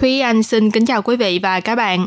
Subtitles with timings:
[0.00, 2.06] Thúy Anh xin kính chào quý vị và các bạn.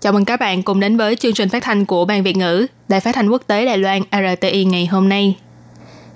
[0.00, 2.66] Chào mừng các bạn cùng đến với chương trình phát thanh của Ban Việt ngữ,
[2.88, 5.36] Đài phát thanh quốc tế Đài Loan RTI ngày hôm nay.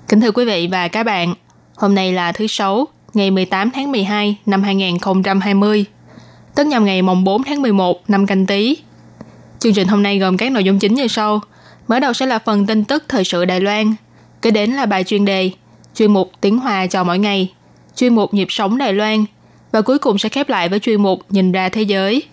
[0.07, 1.33] Kính thưa quý vị và các bạn,
[1.75, 5.85] hôm nay là thứ Sáu, ngày 18 tháng 12 năm 2020,
[6.55, 8.77] tức nhằm ngày mùng 4 tháng 11 năm canh tí.
[9.59, 11.41] Chương trình hôm nay gồm các nội dung chính như sau.
[11.87, 13.95] Mở đầu sẽ là phần tin tức thời sự Đài Loan,
[14.41, 15.51] kế đến là bài chuyên đề,
[15.95, 17.53] chuyên mục tiếng Hòa cho mỗi ngày,
[17.95, 19.25] chuyên mục nhịp sống Đài Loan,
[19.73, 22.23] và cuối cùng sẽ khép lại với chuyên mục nhìn ra thế giới.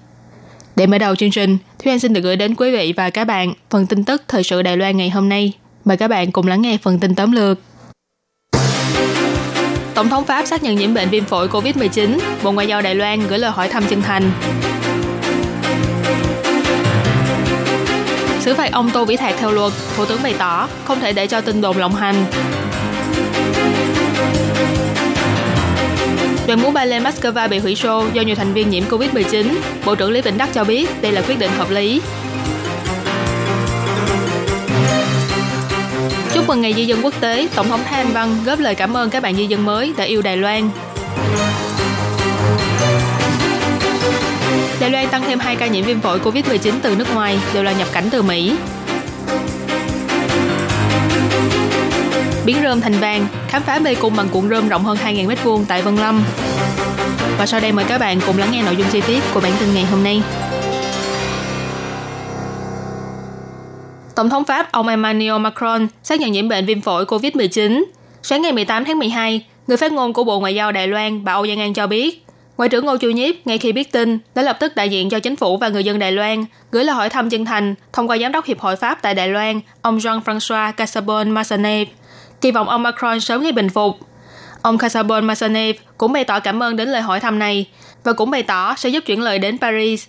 [0.76, 3.24] Để mở đầu chương trình, Thúy Anh xin được gửi đến quý vị và các
[3.24, 5.52] bạn phần tin tức thời sự Đài Loan ngày hôm nay.
[5.84, 7.59] Mời các bạn cùng lắng nghe phần tin tóm lược.
[9.95, 13.26] Tổng thống Pháp xác nhận nhiễm bệnh viêm phổi COVID-19, Bộ Ngoại giao Đài Loan
[13.28, 14.30] gửi lời hỏi thăm chân thành.
[18.40, 21.26] Xử phạt ông Tô Vĩ Thạc theo luật, Thủ tướng bày tỏ không thể để
[21.26, 22.24] cho tin đồn lộng hành.
[26.51, 29.54] Đoàn múa ballet Moscow bị hủy show do nhiều thành viên nhiễm Covid-19.
[29.84, 32.02] Bộ trưởng Lý Vĩnh Đắc cho biết đây là quyết định hợp lý.
[36.34, 38.96] Chúc mừng Ngày Di dân Quốc tế, Tổng thống Thái Anh Văn góp lời cảm
[38.96, 40.71] ơn các bạn di dân mới đã yêu Đài Loan.
[44.80, 47.73] Đài Loan tăng thêm 2 ca nhiễm viêm phổi Covid-19 từ nước ngoài, đều là
[47.73, 48.56] nhập cảnh từ Mỹ
[52.51, 55.65] biến rơm thành vàng, khám phá mê cung bằng cuộn rơm rộng hơn 2.000 m2
[55.68, 56.24] tại Vân Lâm.
[57.38, 59.52] Và sau đây mời các bạn cùng lắng nghe nội dung chi tiết của bản
[59.60, 60.23] tin ngày hôm nay.
[64.16, 67.84] Tổng thống Pháp ông Emmanuel Macron xác nhận nhiễm bệnh viêm phổi COVID-19.
[68.22, 71.32] Sáng ngày 18 tháng 12, người phát ngôn của Bộ Ngoại giao Đài Loan bà
[71.32, 74.43] Âu Giang An cho biết, Ngoại trưởng Ngô Chu Nhiếp ngay khi biết tin đã
[74.43, 77.09] lập tức đại diện cho chính phủ và người dân Đài Loan gửi lời hỏi
[77.09, 80.72] thăm chân thành thông qua giám đốc Hiệp hội Pháp tại Đài Loan, ông Jean-François
[80.72, 81.88] Casabon Massanet
[82.41, 83.96] kỳ vọng ông Macron sớm ngay bình phục.
[84.62, 87.66] Ông Casabon Massanev cũng bày tỏ cảm ơn đến lời hỏi thăm này
[88.03, 90.08] và cũng bày tỏ sẽ giúp chuyển lời đến Paris.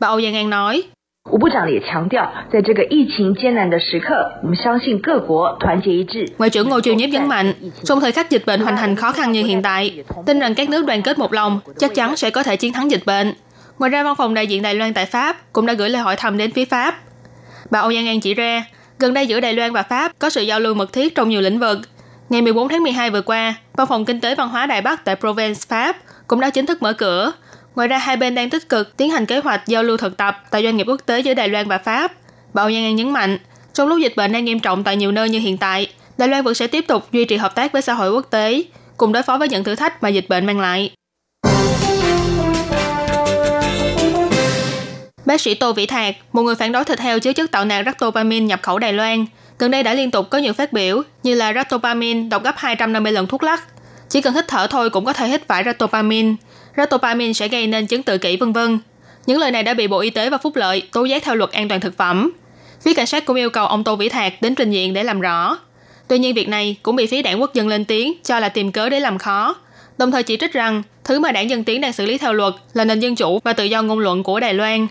[0.00, 0.82] Bà Âu Giang An nói,
[1.30, 6.32] 吴部长也强调，在这个疫情艰难的时刻，我们相信各国团结一致。
[6.38, 7.52] Ngoại trưởng Ngô Triều Nhiếp nhấn mạnh,
[7.84, 10.68] trong thời khắc dịch bệnh hoành hành khó khăn như hiện tại, tin rằng các
[10.68, 13.34] nước đoàn kết một lòng chắc chắn sẽ có thể chiến thắng dịch bệnh.
[13.78, 16.16] Ngoài ra, văn phòng đại diện Đài Loan tại Pháp cũng đã gửi lời hỏi
[16.16, 16.94] thăm đến phía Pháp.
[17.70, 18.64] Bà Âu Giang An chỉ ra,
[19.03, 21.41] gần đây giữa Đài Loan và Pháp có sự giao lưu mật thiết trong nhiều
[21.41, 21.79] lĩnh vực.
[22.29, 25.15] Ngày 14 tháng 12 vừa qua, Văn phòng Kinh tế Văn hóa Đài Bắc tại
[25.15, 25.97] Provence, Pháp
[26.27, 27.31] cũng đã chính thức mở cửa.
[27.75, 30.43] Ngoài ra, hai bên đang tích cực tiến hành kế hoạch giao lưu thực tập
[30.51, 32.11] tại doanh nghiệp quốc tế giữa Đài Loan và Pháp.
[32.53, 33.37] Bà Âu Giang An nhấn mạnh,
[33.73, 35.87] trong lúc dịch bệnh đang nghiêm trọng tại nhiều nơi như hiện tại,
[36.17, 38.63] Đài Loan vẫn sẽ tiếp tục duy trì hợp tác với xã hội quốc tế,
[38.97, 40.91] cùng đối phó với những thử thách mà dịch bệnh mang lại.
[45.25, 47.85] Bác sĩ Tô Vĩ Thạc, một người phản đối thịt heo chứa chất tạo nạc
[47.85, 49.25] ractopamine nhập khẩu Đài Loan,
[49.59, 53.11] gần đây đã liên tục có những phát biểu như là ractopamine độc gấp 250
[53.11, 53.63] lần thuốc lắc.
[54.09, 56.35] Chỉ cần hít thở thôi cũng có thể hít phải ractopamine.
[56.77, 58.79] Ractopamine sẽ gây nên chứng tự kỷ vân vân.
[59.25, 61.51] Những lời này đã bị Bộ Y tế và Phúc lợi tố giác theo luật
[61.51, 62.31] an toàn thực phẩm.
[62.81, 65.21] Phía cảnh sát cũng yêu cầu ông Tô Vĩ Thạc đến trình diện để làm
[65.21, 65.57] rõ.
[66.07, 68.71] Tuy nhiên việc này cũng bị phía đảng quốc dân lên tiếng cho là tìm
[68.71, 69.55] cớ để làm khó.
[69.97, 72.53] Đồng thời chỉ trích rằng thứ mà đảng Dân Tiến đang xử lý theo luật
[72.73, 74.87] là nền dân chủ và tự do ngôn luận của Đài Loan.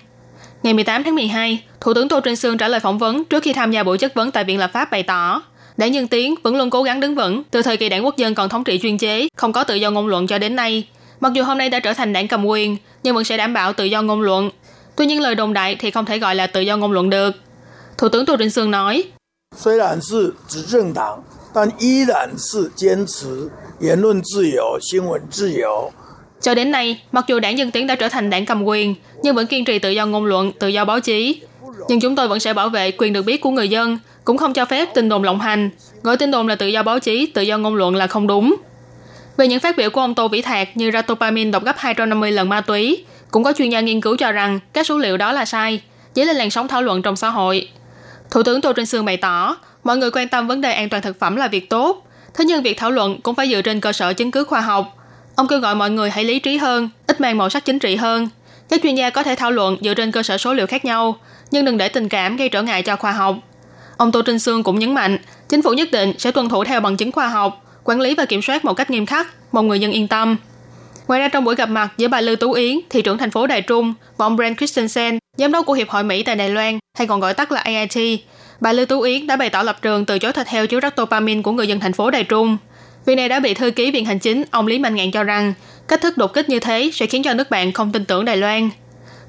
[0.62, 3.52] Ngày 18 tháng 12, Thủ tướng Tô Trinh Sương trả lời phỏng vấn trước khi
[3.52, 5.42] tham gia buổi chất vấn tại Viện Lập pháp bày tỏ,
[5.76, 8.34] Đảng Nhân Tiến vẫn luôn cố gắng đứng vững từ thời kỳ đảng quốc dân
[8.34, 10.88] còn thống trị chuyên chế, không có tự do ngôn luận cho đến nay.
[11.20, 13.72] Mặc dù hôm nay đã trở thành đảng cầm quyền, nhưng vẫn sẽ đảm bảo
[13.72, 14.50] tự do ngôn luận.
[14.96, 17.34] Tuy nhiên lời đồn đại thì không thể gọi là tự do ngôn luận được.
[17.98, 19.04] Thủ tướng Tô Trinh Sương nói,
[26.42, 29.34] cho đến nay, mặc dù đảng Dân Tiến đã trở thành đảng cầm quyền, nhưng
[29.34, 31.40] vẫn kiên trì tự do ngôn luận, tự do báo chí.
[31.88, 34.52] Nhưng chúng tôi vẫn sẽ bảo vệ quyền được biết của người dân, cũng không
[34.52, 35.70] cho phép tin đồn lộng hành.
[36.02, 38.56] Gọi tin đồn là tự do báo chí, tự do ngôn luận là không đúng.
[39.36, 42.48] Về những phát biểu của ông Tô Vĩ Thạc như ratopamin độc gấp 250 lần
[42.48, 45.44] ma túy, cũng có chuyên gia nghiên cứu cho rằng các số liệu đó là
[45.44, 45.82] sai,
[46.14, 47.68] dấy lên làn sóng thảo luận trong xã hội.
[48.30, 51.02] Thủ tướng Tô Trinh Sương bày tỏ, mọi người quan tâm vấn đề an toàn
[51.02, 53.92] thực phẩm là việc tốt, thế nhưng việc thảo luận cũng phải dựa trên cơ
[53.92, 54.96] sở chứng cứ khoa học,
[55.36, 57.96] Ông kêu gọi mọi người hãy lý trí hơn, ít mang màu sắc chính trị
[57.96, 58.28] hơn.
[58.68, 61.16] Các chuyên gia có thể thảo luận dựa trên cơ sở số liệu khác nhau,
[61.50, 63.36] nhưng đừng để tình cảm gây trở ngại cho khoa học.
[63.96, 65.18] Ông Tô Trinh Sương cũng nhấn mạnh,
[65.48, 68.24] chính phủ nhất định sẽ tuân thủ theo bằng chứng khoa học, quản lý và
[68.24, 70.36] kiểm soát một cách nghiêm khắc, mong người dân yên tâm.
[71.08, 73.46] Ngoài ra trong buổi gặp mặt giữa bà Lưu Tú Yến, thị trưởng thành phố
[73.46, 76.78] Đài Trung và ông Brent Christensen, giám đốc của Hiệp hội Mỹ tại Đài Loan,
[76.98, 78.20] hay còn gọi tắt là AIT,
[78.60, 81.42] bà Lưu Tú Yến đã bày tỏ lập trường từ chối thịt heo chứa ractopamine
[81.42, 82.56] của người dân thành phố Đài Trung.
[83.06, 85.54] Việc này đã bị thư ký viện hành chính ông Lý Mạnh Ngạn cho rằng
[85.88, 88.36] cách thức đột kích như thế sẽ khiến cho nước bạn không tin tưởng Đài
[88.36, 88.70] Loan.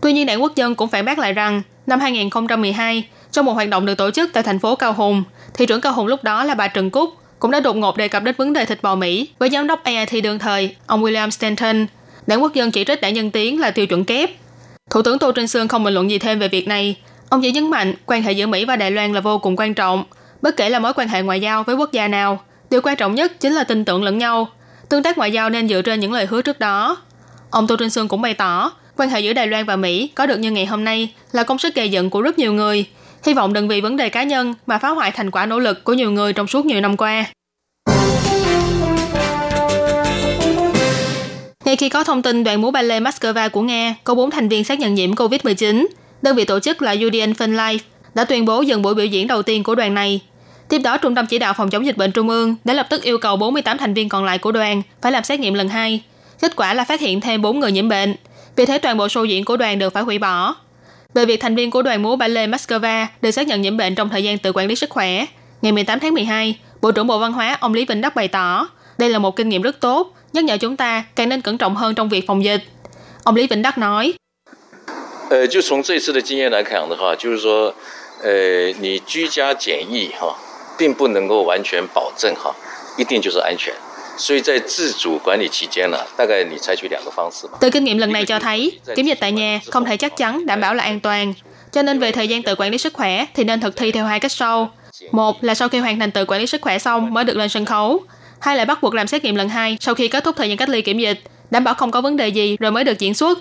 [0.01, 3.69] Tuy nhiên, đảng quốc dân cũng phản bác lại rằng năm 2012, trong một hoạt
[3.69, 5.23] động được tổ chức tại thành phố Cao Hùng,
[5.53, 7.09] thị trưởng Cao Hùng lúc đó là bà Trần Cúc
[7.39, 9.83] cũng đã đột ngột đề cập đến vấn đề thịt bò Mỹ với giám đốc
[9.83, 11.85] AIT đương thời, ông William Stanton.
[12.27, 14.29] Đảng quốc dân chỉ trích đảng Nhân Tiến là tiêu chuẩn kép.
[14.89, 16.95] Thủ tướng Tô Trinh Sương không bình luận gì thêm về việc này.
[17.29, 19.73] Ông chỉ nhấn mạnh quan hệ giữa Mỹ và Đài Loan là vô cùng quan
[19.73, 20.03] trọng,
[20.41, 22.39] bất kể là mối quan hệ ngoại giao với quốc gia nào.
[22.73, 24.47] Điều quan trọng nhất chính là tin tưởng lẫn nhau.
[24.89, 26.97] Tương tác ngoại giao nên dựa trên những lời hứa trước đó.
[27.49, 30.25] Ông Tô Trinh Sương cũng bày tỏ, quan hệ giữa Đài Loan và Mỹ có
[30.25, 32.85] được như ngày hôm nay là công sức gây dựng của rất nhiều người,
[33.25, 35.83] Hy vọng đừng vì vấn đề cá nhân mà phá hoại thành quả nỗ lực
[35.83, 37.25] của nhiều người trong suốt nhiều năm qua.
[41.65, 44.63] Ngay khi có thông tin đoàn múa ballet Moscow của Nga có 4 thành viên
[44.63, 45.85] xác nhận nhiễm COVID-19,
[46.21, 47.79] đơn vị tổ chức là UDN Fun Life
[48.15, 50.21] đã tuyên bố dừng buổi biểu diễn đầu tiên của đoàn này.
[50.68, 53.02] Tiếp đó, Trung tâm Chỉ đạo Phòng chống dịch bệnh Trung ương đã lập tức
[53.02, 56.02] yêu cầu 48 thành viên còn lại của đoàn phải làm xét nghiệm lần hai.
[56.40, 58.14] Kết quả là phát hiện thêm 4 người nhiễm bệnh.
[58.56, 60.54] Vì thế toàn bộ show diễn của đoàn được phải hủy bỏ.
[61.14, 64.08] Về việc thành viên của đoàn múa ballet Moscow được xác nhận nhiễm bệnh trong
[64.08, 65.26] thời gian tự quản lý sức khỏe,
[65.62, 68.68] ngày 18 tháng 12, Bộ trưởng Bộ Văn hóa ông Lý Vĩnh Đắc bày tỏ,
[68.98, 71.76] đây là một kinh nghiệm rất tốt, nhắc nhở chúng ta càng nên cẩn trọng
[71.76, 72.64] hơn trong việc phòng dịch.
[73.24, 74.14] Ông Lý Vĩnh Đắc nói,
[75.30, 77.74] 呃，就从这次的经验来看的话，就是说，
[78.22, 80.34] 呃，你居家检疫哈，
[80.78, 82.54] 并不能够完全保证哈，
[82.96, 83.74] 一定就是安全。
[84.16, 87.58] 所以在自主管理期间呢，大概你采取两个方式吧。
[87.60, 90.46] Từ kinh nghiệm lần này cho thấy, kiểm dịch tại nhà không thể chắc chắn
[90.46, 91.34] đảm bảo là an toàn.
[91.72, 94.04] Cho nên về thời gian tự quản lý sức khỏe thì nên thực thi theo
[94.04, 94.70] hai cách sau.
[95.12, 97.48] Một là sau khi hoàn thành tự quản lý sức khỏe xong mới được lên
[97.48, 98.02] sân khấu.
[98.40, 100.56] Hai là bắt buộc làm xét nghiệm lần hai sau khi kết thúc thời gian
[100.56, 101.20] cách ly kiểm dịch,
[101.50, 103.38] đảm bảo không có vấn đề gì rồi mới được diễn xuất.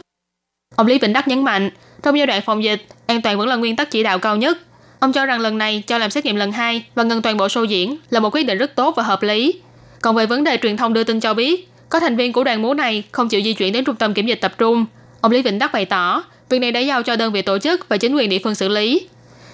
[0.76, 1.70] Ông Lý Vĩnh Đắc nhấn mạnh,
[2.04, 4.58] trong giai đoạn phòng dịch, an toàn vẫn là nguyên tắc chỉ đạo cao nhất.
[5.03, 7.47] Ông cho rằng lần này cho làm xét nghiệm lần hai và ngừng toàn bộ
[7.47, 9.55] show diễn là một quyết định rất tốt và hợp lý.
[10.01, 12.63] Còn về vấn đề truyền thông đưa tin cho biết, có thành viên của đoàn
[12.63, 14.87] múa này không chịu di chuyển đến trung tâm kiểm dịch tập trung.
[15.21, 17.89] Ông Lý Vĩnh Đắc bày tỏ, việc này đã giao cho đơn vị tổ chức
[17.89, 19.09] và chính quyền địa phương xử lý.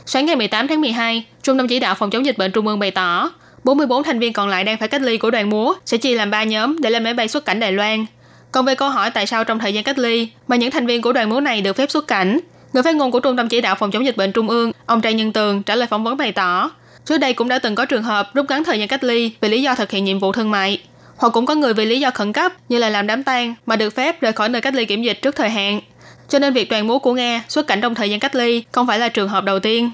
[0.06, 2.78] Sáng ngày 18 tháng 12, Trung tâm chỉ đạo phòng chống dịch bệnh Trung ương
[2.78, 3.30] bày tỏ,
[3.64, 6.30] 44 thành viên còn lại đang phải cách ly của đoàn múa sẽ chia làm
[6.30, 8.06] 3 nhóm để lên máy bay xuất cảnh Đài Loan.
[8.52, 11.02] Còn về câu hỏi tại sao trong thời gian cách ly mà những thành viên
[11.02, 12.38] của đoàn múa này được phép xuất cảnh,
[12.72, 15.00] người phát ngôn của Trung tâm chỉ đạo phòng chống dịch bệnh Trung ương, ông
[15.00, 16.70] Trang Nhân Tường trả lời phỏng vấn bày tỏ,
[17.04, 19.48] trước đây cũng đã từng có trường hợp rút ngắn thời gian cách ly vì
[19.48, 20.82] lý do thực hiện nhiệm vụ thương mại,
[21.16, 23.76] hoặc cũng có người vì lý do khẩn cấp như là làm đám tang mà
[23.76, 25.80] được phép rời khỏi nơi cách ly kiểm dịch trước thời hạn.
[26.28, 28.86] Cho nên việc đoàn múa của Nga xuất cảnh trong thời gian cách ly không
[28.86, 29.90] phải là trường hợp đầu tiên.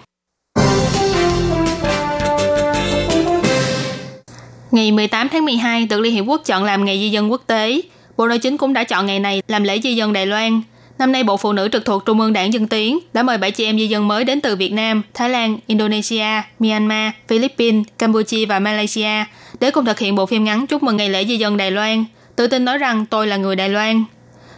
[4.71, 7.81] Ngày 18 tháng 12 được Liên Hiệp Quốc chọn làm Ngày Di dân Quốc tế.
[8.17, 10.63] Bộ Nội chính cũng đã chọn ngày này làm lễ di dân Đài Loan.
[11.00, 13.52] Năm nay, Bộ Phụ nữ trực thuộc Trung ương Đảng Dân Tiến đã mời 7
[13.52, 18.46] chị em di dân mới đến từ Việt Nam, Thái Lan, Indonesia, Myanmar, Philippines, Campuchia
[18.46, 19.26] và Malaysia
[19.60, 22.06] để cùng thực hiện bộ phim ngắn chúc mừng ngày lễ di dân Đài Loan,
[22.36, 24.04] tự tin nói rằng tôi là người Đài Loan.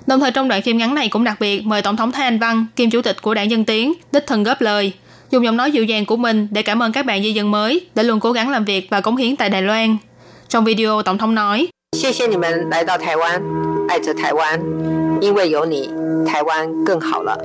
[0.07, 2.39] Đồng thời trong đoạn phim ngắn này cũng đặc biệt mời Tổng thống Thái Anh
[2.39, 4.93] Văn, kiêm chủ tịch của Đảng Dân Tiến, đích thân góp lời,
[5.31, 7.81] dùng giọng nói dịu dàng của mình để cảm ơn các bạn di dân mới
[7.95, 9.97] đã luôn cố gắng làm việc và cống hiến tại Đài Loan.
[10.49, 11.67] Trong video, Tổng thống nói,
[11.97, 13.41] 谢谢你们来到台湾，
[13.89, 14.59] 爱着台湾，
[15.21, 15.89] 因为有你，
[16.25, 17.37] 台湾更好了。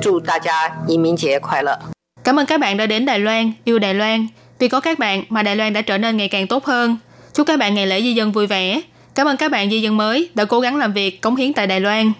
[0.00, 1.78] 祝大家移民节快乐！
[2.24, 4.26] Cảm ơn các bạn đã đến Đài Loan, yêu Đài Loan.
[4.58, 6.96] Vì có các bạn mà Đài Loan đã trở nên ngày càng tốt hơn.
[7.34, 8.80] Chúc các bạn ngày lễ di dân vui vẻ.
[9.14, 11.66] Cảm ơn các bạn di dân mới đã cố gắng làm việc, cống hiến tại
[11.66, 12.12] Đài Loan.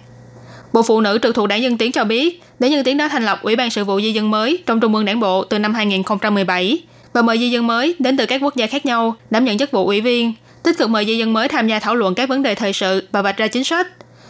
[0.73, 3.25] Bộ Phụ nữ trực thuộc Đảng Dân Tiến cho biết, Đảng Dân Tiến đã thành
[3.25, 5.75] lập Ủy ban sự vụ di dân mới trong Trung ương Đảng bộ từ năm
[5.75, 9.59] 2017 và mời di dân mới đến từ các quốc gia khác nhau đảm nhận
[9.59, 12.29] chức vụ ủy viên, tích cực mời di dân mới tham gia thảo luận các
[12.29, 13.87] vấn đề thời sự và vạch ra chính sách.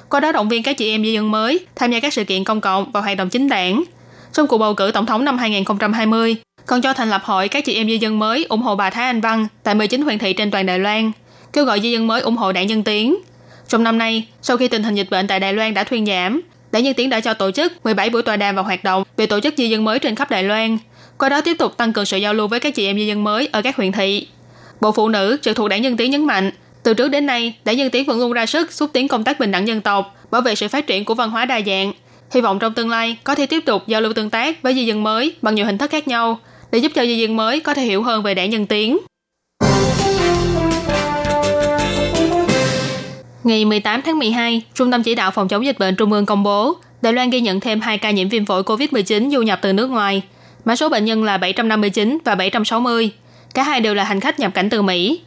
[0.10, 2.44] qua đó động viên các chị em di dân mới tham gia các sự kiện
[2.44, 3.84] công cộng và hoạt động chính đảng.
[4.34, 6.36] Trong cuộc bầu cử tổng thống năm 2020,
[6.66, 9.06] còn cho thành lập hội các chị em di dân mới ủng hộ bà Thái
[9.06, 11.12] Anh Văn tại 19 huyện thị trên toàn Đài Loan,
[11.54, 13.16] kêu gọi di dân mới ủng hộ đảng Dân Tiến.
[13.68, 16.42] Trong năm nay, sau khi tình hình dịch bệnh tại Đài Loan đã thuyên giảm,
[16.72, 19.26] đảng Dân Tiến đã cho tổ chức 17 buổi tọa đàm và hoạt động về
[19.26, 20.78] tổ chức di dân mới trên khắp Đài Loan,
[21.18, 23.24] qua đó tiếp tục tăng cường sự giao lưu với các chị em di dân
[23.24, 24.28] mới ở các huyện thị.
[24.82, 26.52] Bộ Phụ nữ trực thuộc đảng Dân Tiến nhấn mạnh,
[26.88, 29.40] từ trước đến nay, đảng Dân Tiến vẫn luôn ra sức xúc tiến công tác
[29.40, 31.94] bình đẳng dân tộc, bảo vệ sự phát triển của văn hóa đa dạng.
[32.32, 34.86] Hy vọng trong tương lai có thể tiếp tục giao lưu tương tác với di
[34.86, 36.40] dân mới bằng nhiều hình thức khác nhau
[36.72, 38.98] để giúp cho di dân mới có thể hiểu hơn về đảng Dân Tiến.
[43.44, 46.44] Ngày 18 tháng 12, Trung tâm Chỉ đạo Phòng chống dịch bệnh Trung ương công
[46.44, 49.74] bố, Đài Loan ghi nhận thêm 2 ca nhiễm viêm phổi COVID-19 du nhập từ
[49.74, 50.22] nước ngoài.
[50.66, 53.12] Mã số bệnh nhân là 759 và 760.
[53.54, 55.22] Cả hai đều là hành khách nhập cảnh từ Mỹ.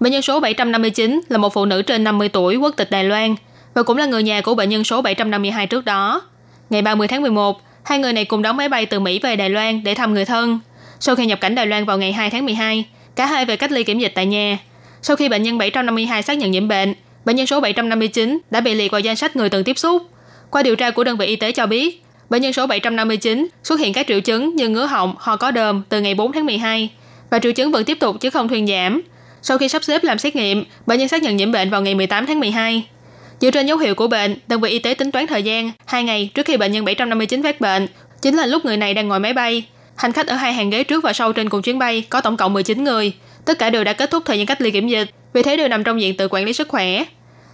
[0.00, 3.34] Bệnh nhân số 759 là một phụ nữ trên 50 tuổi quốc tịch Đài Loan
[3.74, 6.22] và cũng là người nhà của bệnh nhân số 752 trước đó.
[6.70, 9.50] Ngày 30 tháng 11, hai người này cùng đón máy bay từ Mỹ về Đài
[9.50, 10.60] Loan để thăm người thân.
[11.00, 12.84] Sau khi nhập cảnh Đài Loan vào ngày 2 tháng 12,
[13.16, 14.58] cả hai về cách ly kiểm dịch tại nhà.
[15.02, 18.74] Sau khi bệnh nhân 752 xác nhận nhiễm bệnh, bệnh nhân số 759 đã bị
[18.74, 20.02] liệt vào danh sách người từng tiếp xúc.
[20.50, 23.80] Qua điều tra của đơn vị y tế cho biết, bệnh nhân số 759 xuất
[23.80, 26.90] hiện các triệu chứng như ngứa họng, ho có đờm từ ngày 4 tháng 12
[27.30, 29.02] và triệu chứng vẫn tiếp tục chứ không thuyên giảm.
[29.42, 31.94] Sau khi sắp xếp làm xét nghiệm, bệnh nhân xác nhận nhiễm bệnh vào ngày
[31.94, 32.84] 18 tháng 12.
[33.40, 36.04] Dựa trên dấu hiệu của bệnh, đơn vị y tế tính toán thời gian 2
[36.04, 37.86] ngày trước khi bệnh nhân 759 phát bệnh,
[38.22, 39.64] chính là lúc người này đang ngồi máy bay.
[39.96, 42.36] Hành khách ở hai hàng ghế trước và sau trên cùng chuyến bay có tổng
[42.36, 43.12] cộng 19 người.
[43.44, 45.68] Tất cả đều đã kết thúc thời gian cách ly kiểm dịch, vì thế đều
[45.68, 47.04] nằm trong diện tự quản lý sức khỏe.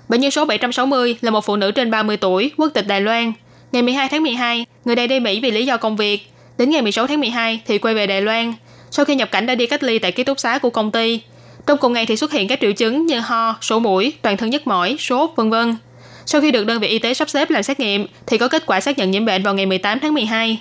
[0.08, 3.32] Bệnh nhân số 760 là một phụ nữ trên 30 tuổi, quốc tịch Đài Loan.
[3.72, 6.30] Ngày 12 tháng 12, người này đi Mỹ vì lý do công việc.
[6.58, 8.54] Đến ngày 16 tháng 12 thì quay về Đài Loan.
[8.90, 11.20] Sau khi nhập cảnh đã đi cách ly tại ký túc xá của công ty.
[11.66, 14.50] Trong cùng ngày thì xuất hiện các triệu chứng như ho, sổ mũi, toàn thân
[14.50, 15.76] nhức mỏi, sốt, vân vân.
[16.26, 18.66] Sau khi được đơn vị y tế sắp xếp làm xét nghiệm thì có kết
[18.66, 20.60] quả xác nhận nhiễm bệnh vào ngày 18 tháng 12.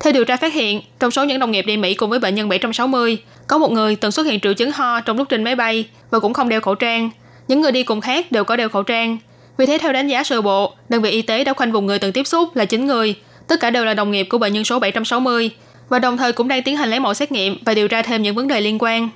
[0.00, 2.34] Theo điều tra phát hiện, trong số những đồng nghiệp đi Mỹ cùng với bệnh
[2.34, 5.56] nhân 760, có một người từng xuất hiện triệu chứng ho trong lúc trên máy
[5.56, 7.10] bay và cũng không đeo khẩu trang.
[7.48, 9.18] Những người đi cùng khác đều có đeo khẩu trang.
[9.56, 11.98] Vì thế theo đánh giá sơ bộ, đơn vị y tế đã khoanh vùng người
[11.98, 13.14] từng tiếp xúc là 9 người,
[13.48, 15.50] tất cả đều là đồng nghiệp của bệnh nhân số 760
[15.88, 18.22] và đồng thời cũng đang tiến hành lấy mẫu xét nghiệm và điều tra thêm
[18.22, 19.08] những vấn đề liên quan.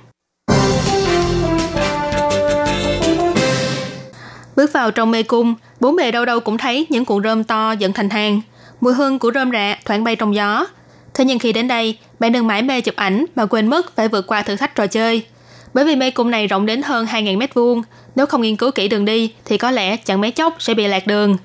[4.55, 7.71] Bước vào trong mê cung, bốn bề đâu đâu cũng thấy những cuộn rơm to
[7.71, 8.41] dẫn thành hàng.
[8.81, 10.65] Mùi hương của rơm rạ thoảng bay trong gió.
[11.13, 14.07] Thế nhưng khi đến đây, bạn đừng mãi mê chụp ảnh mà quên mất phải
[14.07, 15.25] vượt qua thử thách trò chơi.
[15.73, 17.81] Bởi vì mê cung này rộng đến hơn 2.000 mét vuông,
[18.15, 20.87] nếu không nghiên cứu kỹ đường đi thì có lẽ chẳng mấy chốc sẽ bị
[20.87, 21.37] lạc đường.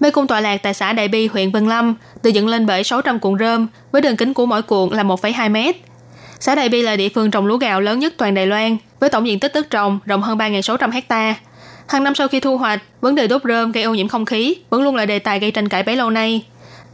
[0.00, 2.84] Mê cung tọa lạc tại xã Đại Bi, huyện Vân Lâm, được dựng lên bởi
[2.84, 5.76] 600 cuộn rơm với đường kính của mỗi cuộn là 1,2 mét.
[6.40, 9.10] Xã Đại Bi là địa phương trồng lúa gạo lớn nhất toàn Đài Loan, với
[9.10, 11.34] tổng diện tích đất trồng rộng hơn 3.600 hectare.
[11.88, 14.56] Hàng năm sau khi thu hoạch, vấn đề đốt rơm gây ô nhiễm không khí
[14.70, 16.44] vẫn luôn là đề tài gây tranh cãi bấy lâu nay.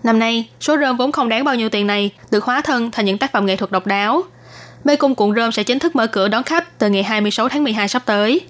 [0.03, 3.07] Năm nay, số rơm vốn không đáng bao nhiêu tiền này được hóa thân thành
[3.07, 4.23] những tác phẩm nghệ thuật độc đáo.
[4.85, 7.65] Mê cung cuộn rơm sẽ chính thức mở cửa đón khách từ ngày 26 tháng
[7.65, 8.41] 12 sắp tới.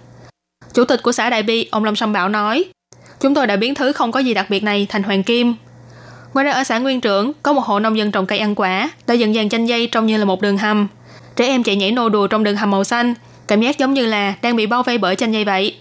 [0.75, 2.65] Chủ tịch của xã Đại Bi, ông Lâm Sâm Bảo nói,
[3.21, 5.55] Chúng tôi đã biến thứ không có gì đặc biệt này thành hoàng kim.
[6.35, 8.91] Ngoài ra ở xã Nguyên Trưởng, có một hộ nông dân trồng cây ăn quả,
[9.07, 10.89] đã dựng dàn chanh dây trông như là một đường hầm.
[11.37, 13.15] Trẻ em chạy nhảy nô đùa trong đường hầm màu xanh,
[13.49, 15.77] cảm giác giống như là đang bị bao vây bởi chanh dây vậy.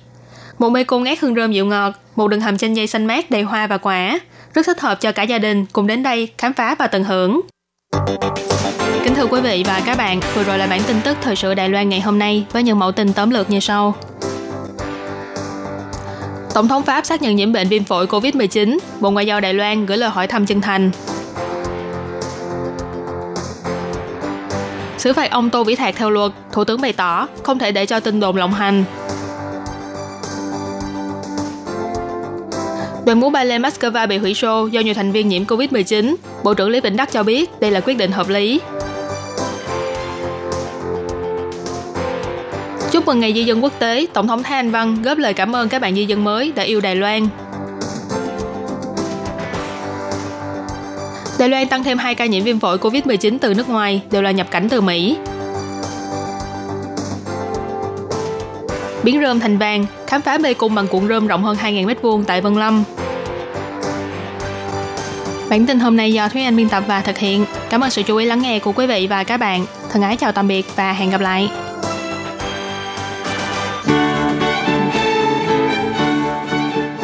[0.59, 3.31] Một mê cung ngát hương rơm dịu ngọt, một đường hầm chanh dây xanh mát
[3.31, 4.19] đầy hoa và quả,
[4.53, 7.41] rất thích hợp cho cả gia đình cùng đến đây khám phá và tận hưởng.
[9.03, 11.53] Kính thưa quý vị và các bạn, vừa rồi là bản tin tức thời sự
[11.53, 13.95] Đài Loan ngày hôm nay với những mẫu tin tóm lược như sau.
[16.53, 19.85] Tổng thống Pháp xác nhận nhiễm bệnh viêm phổi COVID-19, Bộ Ngoại giao Đài Loan
[19.85, 20.91] gửi lời hỏi thăm chân thành.
[24.97, 27.85] Xử phạt ông Tô Vĩ Thạc theo luật, Thủ tướng bày tỏ không thể để
[27.85, 28.83] cho tin đồn lộng hành.
[33.05, 36.15] Đoàn múa ballet Moscow bị hủy show do nhiều thành viên nhiễm Covid-19.
[36.43, 38.61] Bộ trưởng Lý Vĩnh Đắc cho biết đây là quyết định hợp lý.
[42.91, 45.55] Chúc mừng Ngày Di dân Quốc tế, Tổng thống Thái Anh Văn góp lời cảm
[45.55, 47.27] ơn các bạn di dân mới đã yêu Đài Loan.
[51.39, 54.31] Đài Loan tăng thêm 2 ca nhiễm viêm phổi COVID-19 từ nước ngoài, đều là
[54.31, 55.17] nhập cảnh từ Mỹ.
[59.09, 62.23] Biến rơm thành vàng, khám phá mê cung bằng cuộn rơm rộng hơn 2.000 m2
[62.23, 62.83] tại Vân Lâm.
[65.49, 67.45] Bản tin hôm nay do Thúy Anh biên tập và thực hiện.
[67.69, 69.65] Cảm ơn sự chú ý lắng nghe của quý vị và các bạn.
[69.91, 71.49] Thân ái chào tạm biệt và hẹn gặp lại.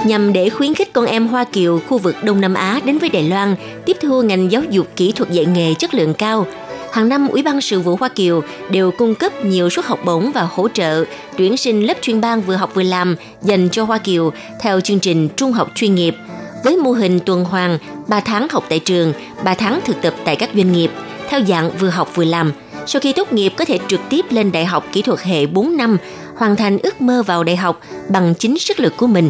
[0.05, 3.09] nhằm để khuyến khích con em Hoa Kiều khu vực Đông Nam Á đến với
[3.09, 6.47] Đài Loan tiếp thu ngành giáo dục kỹ thuật dạy nghề chất lượng cao.
[6.95, 10.31] Hàng năm, Ủy ban Sự vụ Hoa Kiều đều cung cấp nhiều suất học bổng
[10.31, 11.05] và hỗ trợ
[11.37, 14.99] tuyển sinh lớp chuyên ban vừa học vừa làm dành cho Hoa Kiều theo chương
[14.99, 16.15] trình trung học chuyên nghiệp
[16.63, 20.35] với mô hình tuần hoàn 3 tháng học tại trường, 3 tháng thực tập tại
[20.35, 20.91] các doanh nghiệp
[21.29, 22.51] theo dạng vừa học vừa làm.
[22.85, 25.77] Sau khi tốt nghiệp có thể trực tiếp lên đại học kỹ thuật hệ 4
[25.77, 25.97] năm,
[26.35, 29.29] hoàn thành ước mơ vào đại học bằng chính sức lực của mình.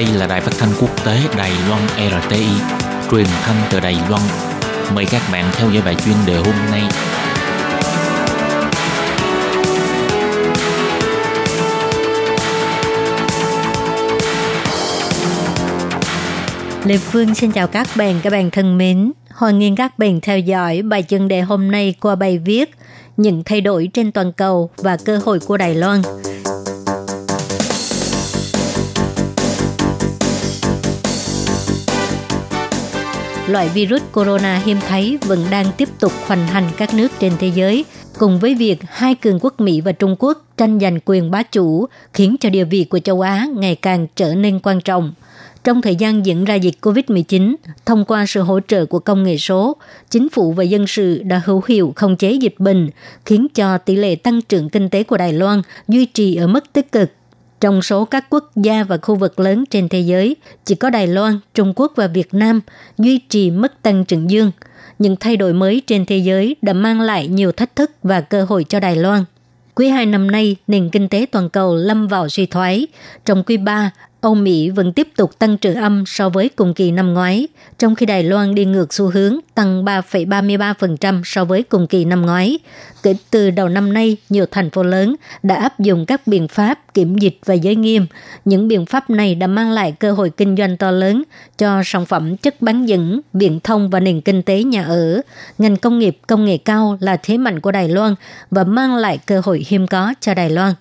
[0.00, 2.46] Đây là đài phát thanh quốc tế Đài Loan RTI,
[3.10, 4.22] truyền thanh từ Đài Loan.
[4.94, 6.82] Mời các bạn theo dõi bài chuyên đề hôm nay.
[16.84, 19.12] Lê Phương xin chào các bạn, các bạn thân mến.
[19.30, 22.70] Hoan nghênh các bạn theo dõi bài chuyên đề hôm nay qua bài viết
[23.16, 26.02] Những thay đổi trên toàn cầu và cơ hội của Đài Loan.
[33.50, 37.48] Loại virus corona hiếm thấy vẫn đang tiếp tục hoành hành các nước trên thế
[37.54, 37.84] giới,
[38.18, 41.86] cùng với việc hai cường quốc Mỹ và Trung Quốc tranh giành quyền bá chủ,
[42.12, 45.12] khiến cho địa vị của châu Á ngày càng trở nên quan trọng–
[45.64, 47.54] trong thời gian diễn ra dịch COVID-19,
[47.86, 49.76] thông qua sự hỗ trợ của công nghệ số,
[50.10, 52.90] chính phủ và dân sự đã hữu hiệu khống chế dịch bệnh,
[53.24, 56.72] khiến cho tỷ lệ tăng trưởng kinh tế của Đài Loan duy trì ở mức
[56.72, 57.10] tích cực.
[57.60, 61.06] Trong số các quốc gia và khu vực lớn trên thế giới, chỉ có Đài
[61.06, 62.60] Loan, Trung Quốc và Việt Nam
[62.98, 64.50] duy trì mức tăng trưởng dương.
[64.98, 68.44] Những thay đổi mới trên thế giới đã mang lại nhiều thách thức và cơ
[68.44, 69.24] hội cho Đài Loan.
[69.74, 72.86] Quý 2 năm nay, nền kinh tế toàn cầu lâm vào suy thoái.
[73.24, 73.90] Trong quý 3,
[74.20, 77.48] Âu Mỹ vẫn tiếp tục tăng trưởng âm so với cùng kỳ năm ngoái,
[77.78, 82.22] trong khi Đài Loan đi ngược xu hướng tăng 3,33% so với cùng kỳ năm
[82.22, 82.58] ngoái.
[83.02, 86.94] Kể từ đầu năm nay, nhiều thành phố lớn đã áp dụng các biện pháp
[86.94, 88.06] kiểm dịch và giới nghiêm.
[88.44, 91.22] Những biện pháp này đã mang lại cơ hội kinh doanh to lớn
[91.58, 95.20] cho sản phẩm chất bán dẫn, viễn thông và nền kinh tế nhà ở.
[95.58, 98.14] Ngành công nghiệp công nghệ cao là thế mạnh của Đài Loan
[98.50, 100.74] và mang lại cơ hội hiếm có cho Đài Loan.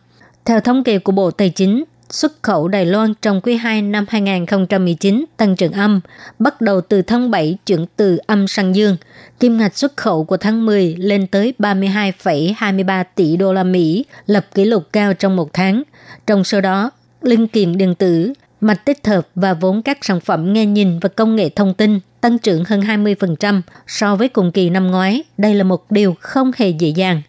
[0.46, 4.06] Theo thống kê của Bộ Tài chính, xuất khẩu Đài Loan trong quý 2 năm
[4.10, 6.02] 2019 tăng trưởng âm,
[6.40, 8.98] bắt đầu từ tháng 7 chuyển từ âm sang dương.
[9.40, 14.46] Kim ngạch xuất khẩu của tháng 10 lên tới 32,23 tỷ đô la Mỹ, lập
[14.56, 15.84] kỷ lục cao trong một tháng.
[16.28, 20.54] Trong số đó, linh kiện điện tử, mạch tích hợp và vốn các sản phẩm
[20.54, 24.70] nghe nhìn và công nghệ thông tin tăng trưởng hơn 20% so với cùng kỳ
[24.70, 25.24] năm ngoái.
[25.38, 27.22] Đây là một điều không hề dễ dàng.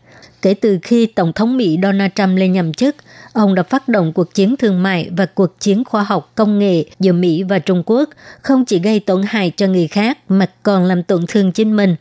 [0.42, 2.96] Kể từ khi Tổng thống Mỹ Donald Trump lên nhậm chức,
[3.32, 6.84] ông đã phát động cuộc chiến thương mại và cuộc chiến khoa học công nghệ
[7.00, 8.10] giữa Mỹ và Trung Quốc,
[8.42, 11.96] không chỉ gây tổn hại cho người khác mà còn làm tổn thương chính mình.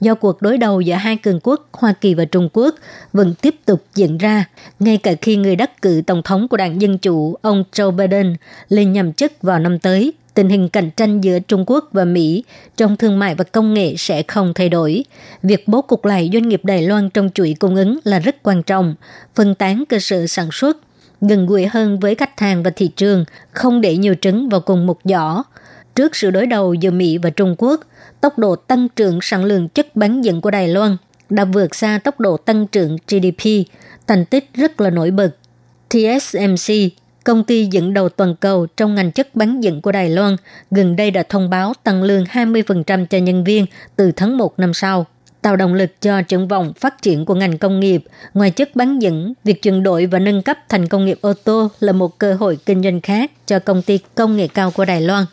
[0.00, 2.74] Do cuộc đối đầu giữa hai cường quốc Hoa Kỳ và Trung Quốc
[3.12, 4.44] vẫn tiếp tục diễn ra,
[4.78, 8.36] ngay cả khi người đắc cử Tổng thống của Đảng Dân Chủ, ông Joe Biden,
[8.68, 12.44] lên nhậm chức vào năm tới tình hình cạnh tranh giữa Trung Quốc và Mỹ
[12.76, 15.04] trong thương mại và công nghệ sẽ không thay đổi.
[15.42, 18.62] Việc bố cục lại doanh nghiệp Đài Loan trong chuỗi cung ứng là rất quan
[18.62, 18.94] trọng,
[19.34, 20.76] phân tán cơ sở sản xuất,
[21.20, 24.86] gần gũi hơn với khách hàng và thị trường, không để nhiều trứng vào cùng
[24.86, 25.42] một giỏ.
[25.94, 27.80] Trước sự đối đầu giữa Mỹ và Trung Quốc,
[28.20, 30.96] tốc độ tăng trưởng sản lượng chất bán dẫn của Đài Loan
[31.30, 33.46] đã vượt xa tốc độ tăng trưởng GDP,
[34.06, 35.30] thành tích rất là nổi bật.
[35.88, 36.74] TSMC
[37.24, 40.36] công ty dẫn đầu toàn cầu trong ngành chất bán dẫn của Đài Loan,
[40.70, 44.74] gần đây đã thông báo tăng lương 20% cho nhân viên từ tháng 1 năm
[44.74, 45.06] sau
[45.42, 48.04] tạo động lực cho triển vọng phát triển của ngành công nghiệp.
[48.34, 51.70] Ngoài chất bán dẫn, việc chuyển đổi và nâng cấp thành công nghiệp ô tô
[51.80, 55.00] là một cơ hội kinh doanh khác cho công ty công nghệ cao của Đài
[55.00, 55.24] Loan.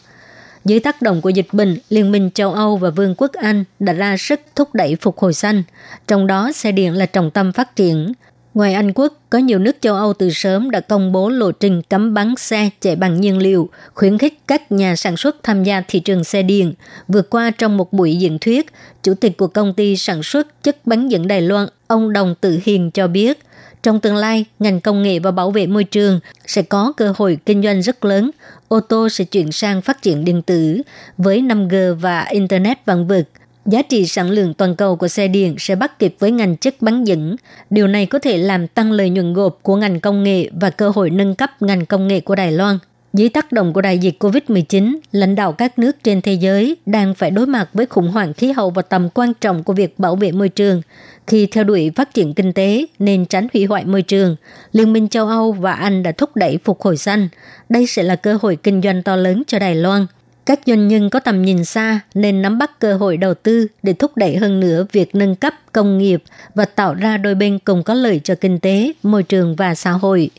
[0.66, 3.94] Dưới tác động của dịch bệnh, Liên minh châu Âu và Vương quốc Anh đã
[3.94, 5.64] ra sức thúc đẩy phục hồi xanh,
[6.08, 8.14] trong đó xe điện là trọng tâm phát triển.
[8.60, 11.82] Ngoài Anh Quốc, có nhiều nước châu Âu từ sớm đã công bố lộ trình
[11.82, 15.82] cấm bán xe chạy bằng nhiên liệu, khuyến khích các nhà sản xuất tham gia
[15.88, 16.74] thị trường xe điện.
[17.08, 18.66] Vừa qua trong một buổi diễn thuyết,
[19.04, 22.60] Chủ tịch của công ty sản xuất chất bán dẫn Đài Loan, ông Đồng Tự
[22.64, 23.40] Hiền cho biết,
[23.84, 27.38] trong tương lai, ngành công nghệ và bảo vệ môi trường sẽ có cơ hội
[27.46, 28.32] kinh doanh rất lớn.
[28.68, 30.82] Ô tô sẽ chuyển sang phát triển điện tử
[31.18, 33.26] với 5G và Internet vạn vực
[33.66, 36.82] giá trị sản lượng toàn cầu của xe điện sẽ bắt kịp với ngành chất
[36.82, 37.36] bán dẫn.
[37.70, 40.90] Điều này có thể làm tăng lợi nhuận gộp của ngành công nghệ và cơ
[40.90, 42.78] hội nâng cấp ngành công nghệ của Đài Loan.
[43.14, 47.14] Dưới tác động của đại dịch COVID-19, lãnh đạo các nước trên thế giới đang
[47.14, 50.16] phải đối mặt với khủng hoảng khí hậu và tầm quan trọng của việc bảo
[50.16, 50.82] vệ môi trường.
[51.28, 54.36] Khi theo đuổi phát triển kinh tế nên tránh hủy hoại môi trường,
[54.72, 57.28] Liên minh châu Âu và Anh đã thúc đẩy phục hồi xanh.
[57.70, 60.06] Đây sẽ là cơ hội kinh doanh to lớn cho Đài Loan–
[60.50, 63.94] các doanh nhân có tầm nhìn xa nên nắm bắt cơ hội đầu tư để
[63.94, 66.24] thúc đẩy hơn nữa việc nâng cấp công nghiệp
[66.56, 69.92] và tạo ra đôi bên cùng có lợi cho kinh tế, môi trường và xã
[69.92, 70.30] hội.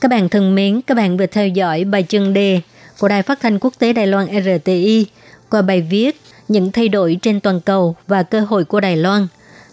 [0.00, 2.60] Các bạn thân mến, các bạn vừa theo dõi bài chân đề
[2.98, 5.06] của Đài Phát thanh Quốc tế Đài Loan RTI
[5.50, 9.26] qua bài viết Những thay đổi trên toàn cầu và cơ hội của Đài Loan.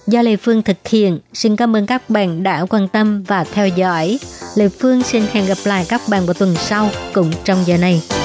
[0.07, 3.67] Do Lê Phương thực hiện, xin cảm ơn các bạn đã quan tâm và theo
[3.67, 4.19] dõi.
[4.55, 8.24] Lê Phương xin hẹn gặp lại các bạn vào tuần sau cùng trong giờ này.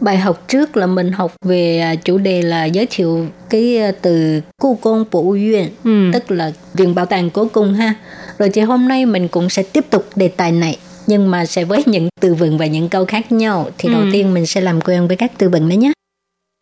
[0.00, 3.92] Bài học trước là mình học về à, chủ đề là giới thiệu cái à,
[4.02, 6.10] từ Cố Cung Bộ Uyên, ừ.
[6.12, 7.94] tức là viện bảo tàng Cố Cung ha.
[8.38, 11.64] Rồi thì hôm nay mình cũng sẽ tiếp tục đề tài này nhưng mà sẽ
[11.64, 13.92] với những từ vựng và những câu khác nhau thì ừ.
[13.92, 15.92] đầu tiên mình sẽ làm quen với các từ vựng đấy nhé.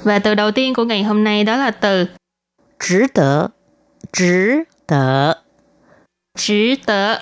[0.02, 2.06] Và từ đầu tiên của ngày hôm nay đó là từ
[2.80, 3.46] Chỉ tờ
[4.12, 4.32] Chỉ
[4.86, 5.32] tờ
[6.38, 7.18] Chỉ tờ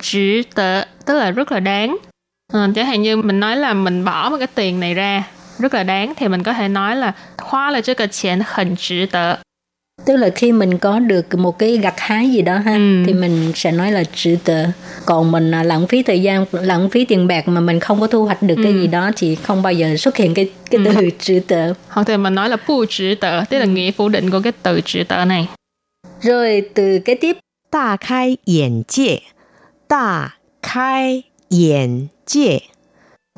[0.00, 1.96] Chỉ tờ Tức là rất là đáng
[2.52, 5.24] à, chẳng hạn như mình nói là mình bỏ một cái tiền này ra.
[5.58, 6.14] Rất là đáng.
[6.16, 9.36] Thì mình có thể nói là hoa là cái tiền hình chữ tờ
[10.04, 13.02] tức là khi mình có được một cái gặt hái gì đó ha ừ.
[13.06, 14.64] thì mình sẽ nói là trữ tợ
[15.06, 18.06] còn mình à, lãng phí thời gian lãng phí tiền bạc mà mình không có
[18.06, 18.62] thu hoạch được ừ.
[18.62, 20.92] cái gì đó thì không bao giờ xuất hiện cái cái ừ.
[20.94, 21.10] từ ừ.
[21.18, 23.70] trữ tợ hoặc thì mình nói là bu trữ tợ tức là ừ.
[23.70, 25.48] nghĩa phủ định của cái từ trữ tợ này.
[26.20, 27.36] Rồi từ cái tiếp.
[27.70, 29.22] Ta khai 眼界
[29.88, 32.61] ta khai 眼界，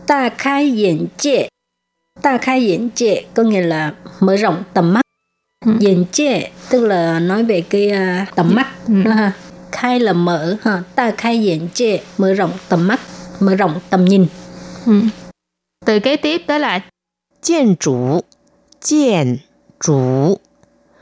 [0.07, 1.49] ta khai眼界.
[2.21, 5.01] Ta khai眼界có nghĩa là mở rộng tầm mắt.
[5.65, 9.03] Ừ.眼界tức là nói về cái à, tầm mắt Ừ.
[9.03, 9.31] đó ha.
[9.71, 10.83] Khai là mở ha.
[10.95, 12.99] Ta khai眼界 mở rộng tầm mắt,
[13.39, 14.27] mở rộng tầm nhìn.
[14.85, 15.01] Ừ.
[15.85, 16.81] Từ kế tiếp đó là
[17.41, 18.21] 建筑，
[18.81, 19.39] 建
[19.79, 20.39] 筑，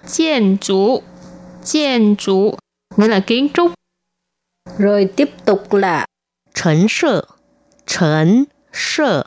[0.07, 1.01] 建筑.
[1.63, 2.57] 建筑
[2.97, 3.71] nghĩa là kiến trúc.
[4.77, 6.05] Rồi tiếp tục là
[6.53, 7.27] 陈设，
[7.85, 9.25] 陈设，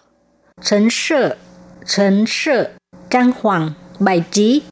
[0.63, 1.37] Trấn sở,
[1.87, 2.71] trấn sở,
[3.11, 4.63] trang hoàng, bài trí.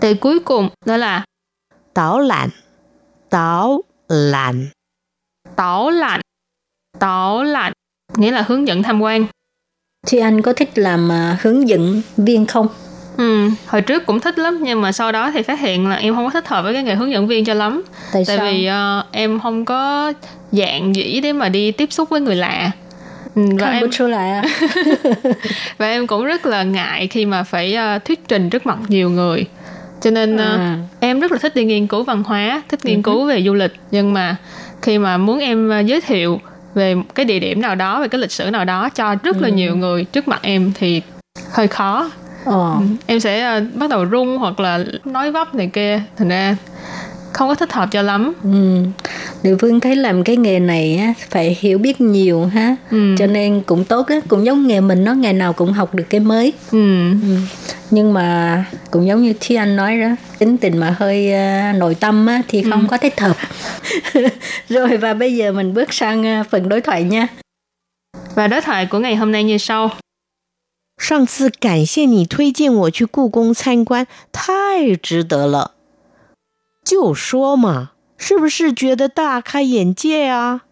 [0.00, 1.24] Từ cuối cùng đó là
[1.94, 2.50] 导览，
[3.30, 4.70] 导览，
[5.56, 6.20] tảo lạnh.
[6.98, 7.72] Tảo lạnh
[8.16, 9.26] nghĩa là hướng dẫn tham quan.
[10.06, 12.68] Thì anh có thích làm à, hướng dẫn viên không?
[13.17, 16.15] Ừ, hồi trước cũng thích lắm nhưng mà sau đó thì phát hiện là em
[16.15, 17.83] không có thích hợp với cái nghề hướng dẫn viên cho lắm.
[18.13, 18.51] Tại, Tại sao?
[18.51, 20.13] vì uh, em không có
[20.51, 22.71] dạng dĩ để mà đi tiếp xúc với người lạ.
[23.35, 24.41] Ừ, và Không em bữa lại
[25.77, 29.09] và em cũng rất là ngại khi mà phải uh, thuyết trình trước mặt nhiều
[29.09, 29.45] người
[30.01, 30.77] cho nên uh, à.
[30.99, 33.01] em rất là thích đi nghiên cứu văn hóa thích nghiên ừ.
[33.01, 34.35] cứu về du lịch nhưng mà
[34.81, 36.41] khi mà muốn em uh, giới thiệu
[36.75, 39.47] về cái địa điểm nào đó về cái lịch sử nào đó cho rất là
[39.47, 39.53] ừ.
[39.53, 41.01] nhiều người trước mặt em thì
[41.51, 42.09] hơi khó
[42.45, 42.75] Ờ.
[42.79, 46.55] Ừ, em sẽ ờ, bắt đầu run hoặc là nói vấp này kia thành ra
[47.33, 48.83] không có thích hợp cho lắm Ừ.
[49.43, 52.75] Địa phương thấy làm cái nghề này á, phải hiểu biết nhiều ha.
[52.91, 53.15] ừ.
[53.19, 56.03] Cho nên cũng tốt á, cũng giống nghề mình nó ngày nào cũng học được
[56.09, 56.53] cái mới.
[56.71, 57.11] Ừ.
[57.11, 57.37] Ừ.
[57.91, 60.07] Nhưng mà cũng giống như Thi Anh nói đó,
[60.39, 62.87] tính tình mà hơi à, nội tâm á, thì không Ừ.
[62.89, 63.35] có thích hợp.
[64.69, 67.27] Rồi và bây giờ mình bước sang à, phần đối thoại nha.
[68.35, 69.89] và đối thoại của ngày hôm nay như sau
[71.01, 75.71] 上次感谢你推荐我去故宫参观，太值得了。
[76.85, 80.65] 就说嘛，是不是觉得大开眼界啊？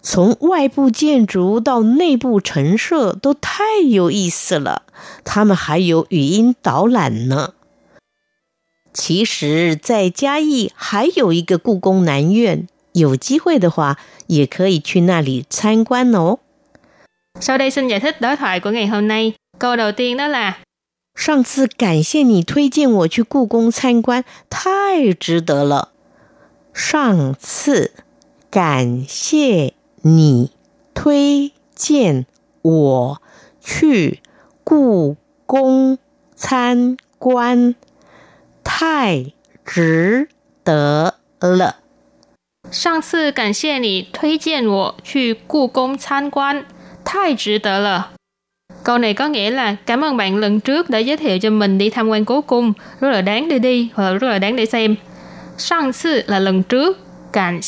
[0.00, 4.84] 从外部建筑到内部陈设都太有意思了，
[5.24, 7.52] 他们还有语音导览呢。
[8.94, 13.98] 其实，在嘉义还有一个故宫南院，有机会的话
[14.28, 16.38] 也可以去那里参观哦。
[17.39, 20.53] sau đây xin giải thích đối thoại của ngày hôm nay câu đầu tiên đó là
[21.15, 25.89] 上次感谢你推荐我去故宫参观，太值得了。
[26.73, 27.91] 上次
[28.51, 30.51] 感谢你
[30.93, 32.27] 推荐
[32.61, 33.21] 我
[33.59, 34.21] 去
[34.63, 35.97] 故宫
[36.35, 37.73] 参观，
[38.63, 39.33] 太
[39.65, 40.29] 值
[40.63, 41.77] 得了。
[42.69, 46.65] 上次感谢你推荐我去故宫参观
[47.04, 48.02] Thai chỉ tớ là.
[48.84, 51.78] Câu này có nghĩa là cảm ơn bạn lần trước đã giới thiệu cho mình
[51.78, 54.56] đi tham quan cố cung, rất là đáng để đi hoặc là rất là đáng
[54.56, 54.96] để xem.
[55.58, 56.98] 上次 là lần trước,
[57.32, 57.60] cảm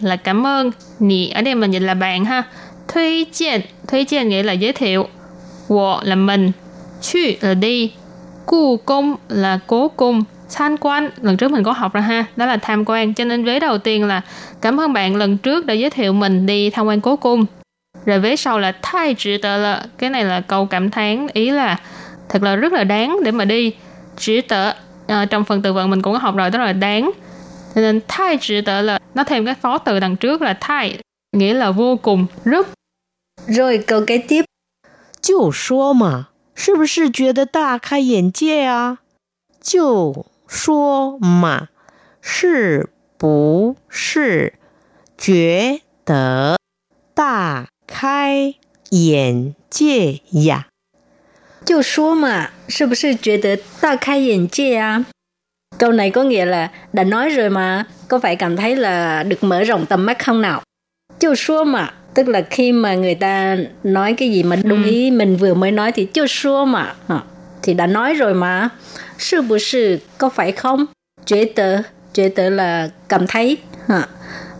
[0.00, 0.70] là cảm ơn,
[1.00, 2.42] nì ở đây mình dịch là bạn ha.
[2.88, 3.62] Thuy 荐,
[4.46, 5.08] là giới thiệu.
[5.68, 6.52] Wo là mình,
[7.02, 7.92] chu là đi,
[8.46, 8.80] cu
[9.28, 12.84] là cố cung, tham quan lần trước mình có học rồi ha đó là tham
[12.86, 14.20] quan cho nên vế đầu tiên là
[14.60, 17.46] cảm ơn bạn lần trước đã giới thiệu mình đi tham quan cố cung
[18.05, 21.49] rồi vế sau là thay chỉ tờ là cái này là câu cảm thán ý
[21.49, 21.77] là
[22.29, 23.73] thật là rất là đáng để mà đi
[24.17, 24.73] chỉ tờ
[25.07, 27.11] à, trong phần từ vựng mình cũng có học rồi đó là đáng
[27.75, 30.99] cho nên thay chỉ tờ là nó thêm cái phó từ đằng trước là thay
[31.31, 32.67] nghĩa là vô cùng rất
[33.47, 34.45] Rồi câu kế tiếp
[35.21, 38.99] 就说嘛，是不是觉得大开眼界啊？
[39.61, 41.69] 就说嘛，
[42.21, 44.53] 是不是
[45.17, 46.57] 觉 得
[47.13, 48.55] 大 开
[48.89, 50.67] 眼界呀。
[51.65, 55.05] 就说嘛，是不是觉得大开眼界啊？
[55.77, 59.63] Câu này có nghĩa là đã nói rồi mà, có phải cảm thấy là được mở
[59.63, 60.61] rộng tầm mắt không nào?
[61.19, 64.89] Châu số mà, tức là khi mà người ta nói cái gì mà đúng ừ.
[64.89, 66.95] ý mình vừa mới nói thì châu số mà,
[67.63, 68.69] thì đã nói rồi mà.
[69.17, 70.87] Sư bù sư, có phải không?
[71.25, 73.57] 觉得,觉得là cảm thấy.
[73.87, 74.07] À,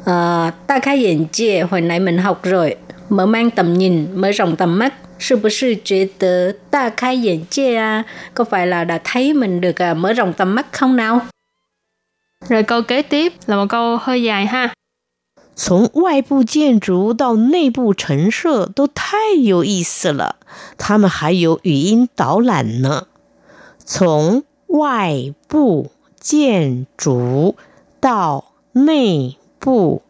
[0.06, 2.76] à, ta khai hiện chia, hồi nãy mình học rồi,
[3.10, 8.06] mở mang tầm nhìn, mở rộng tầm mắt 是不是觉得大开眼界啊？
[8.34, 11.22] Có phải là đã thấy mình được à, mở rộng tầm mắt không nào?
[12.50, 14.74] Rồi câu kế tiếp là một câu hơi dài ha.
[15.56, 20.38] 从外部建筑到内部陈设都太有意思了，
[20.78, 23.04] 他们还有语音导览呢。
[23.86, 27.56] 从外部建筑
[28.00, 30.02] 到内部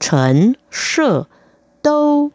[0.00, 1.28] 陈设
[1.82, 2.32] 都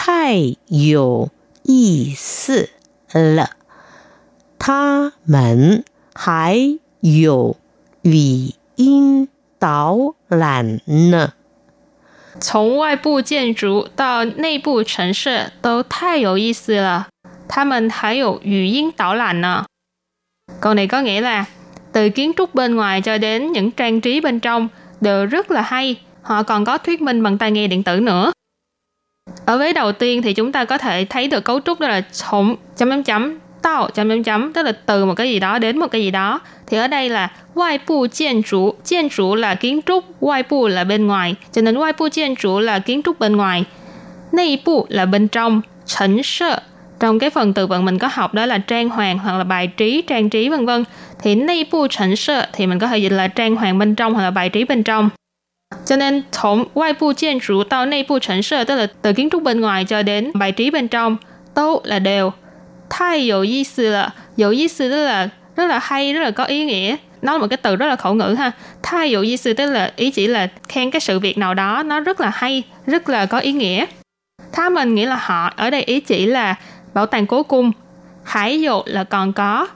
[0.00, 1.30] 太有
[1.62, 2.70] 意思
[3.12, 3.50] 了。
[4.58, 5.84] 他们
[6.14, 7.56] 还有
[8.02, 11.32] 语音导览呢。
[12.40, 17.08] 从外部建筑到内部城市都太有意思了。
[17.48, 19.64] 他们还有语音导览呢。
[20.60, 21.44] Câu này có nghĩa là
[21.92, 24.68] từ kiến trúc bên ngoài cho đến những trang trí bên trong
[25.00, 25.96] đều rất là hay.
[26.22, 28.32] Họ còn có thuyết minh bằng tai nghe điện tử nữa.
[29.45, 32.01] Ở vế đầu tiên thì chúng ta có thể thấy được cấu trúc đó là
[32.01, 35.59] chủng chấm chấm chấm tạo chấm chấm chấm, tức là từ một cái gì đó
[35.59, 36.39] đến một cái gì đó.
[36.67, 40.67] Thì ở đây là ngoại bộ kiến trúc kiến trúc là kiến trúc ngoại bộ
[40.67, 43.65] là bên ngoài cho nên ngoại bộ kiến trúc là kiến trúc bên ngoài
[44.31, 46.59] nội bộ là bên trong chỉnh sơ
[46.99, 49.67] trong cái phần từ vựng mình có học đó là trang hoàng hoặc là bài
[49.67, 53.27] trí trang trí vân vân。Thì nội bộ chỉnh sơ thì mình có thể dịch là
[53.27, 55.09] trang hoàng bên trong hoặc là bài trí bên trong
[55.84, 61.16] cho nên从外部建筑到内部陈设 tức là từ kiến trúc bên ngoài cho đến bài trí bên trong,
[61.54, 62.32] 都 là đều.
[62.90, 66.30] Thái có ý sư là, có ý sư tức là rất là hay, rất là
[66.30, 66.96] có ý nghĩa.
[67.22, 68.52] Nó là một cái từ rất là khẩu ngữ ha.
[68.82, 71.82] Thái có ý sư tức là ý chỉ là khen cái sự việc nào đó
[71.82, 73.86] nó rất là hay, rất là có ý nghĩa.
[74.52, 76.54] Tha mình nghĩa là họ, ở đây ý chỉ là
[76.94, 77.72] bảo tàng cố cung.
[78.24, 79.66] Hải dụ là còn có,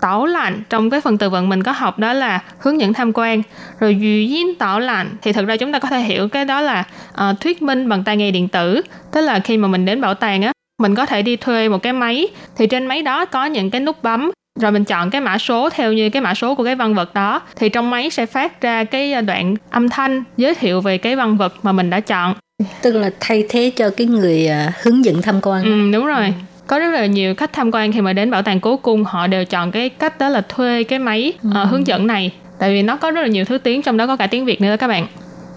[0.00, 0.62] tảo lạnh.
[0.70, 3.42] Trong cái phần từ vựng mình có học đó là hướng dẫn tham quan
[3.80, 5.16] rồi duy duyên tảo lạnh.
[5.22, 8.04] Thì thực ra chúng ta có thể hiểu cái đó là uh, thuyết minh bằng
[8.04, 8.80] tai nghe điện tử.
[9.12, 11.82] Tức là khi mà mình đến bảo tàng á mình có thể đi thuê một
[11.82, 12.28] cái máy.
[12.56, 14.30] Thì trên máy đó có những cái nút bấm
[14.60, 17.14] rồi mình chọn cái mã số theo như cái mã số của cái văn vật
[17.14, 17.42] đó.
[17.56, 21.36] Thì trong máy sẽ phát ra cái đoạn âm thanh giới thiệu về cái văn
[21.36, 22.34] vật mà mình đã chọn.
[22.82, 25.64] Tức là thay thế cho cái người uh, hướng dẫn tham quan.
[25.64, 26.24] Ừ, đúng rồi.
[26.24, 26.32] Ừ
[26.67, 29.27] có rất là nhiều khách tham quan khi mà đến bảo tàng cố cung họ
[29.27, 31.49] đều chọn cái cách đó là thuê cái máy ừ.
[31.49, 34.07] uh, hướng dẫn này tại vì nó có rất là nhiều thứ tiếng trong đó
[34.07, 35.07] có cả tiếng Việt nữa đó các bạn.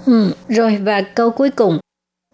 [0.07, 1.79] Ừ, rồi và câu cuối cùng.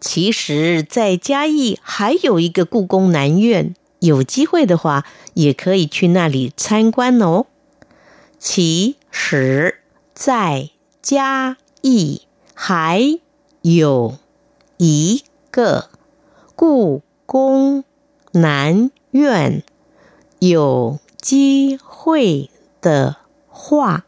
[0.01, 7.45] 其实，在嘉义还有一个故宫南院，有机会的话，也可以去那里参观哦。
[8.39, 9.81] 其实，
[10.15, 10.71] 在
[11.03, 12.23] 嘉义
[12.55, 13.19] 还
[13.61, 14.17] 有
[14.79, 15.91] 一个
[16.57, 17.85] 故宫
[18.35, 19.63] 南院
[20.39, 23.17] 有机会的
[23.49, 24.05] 话，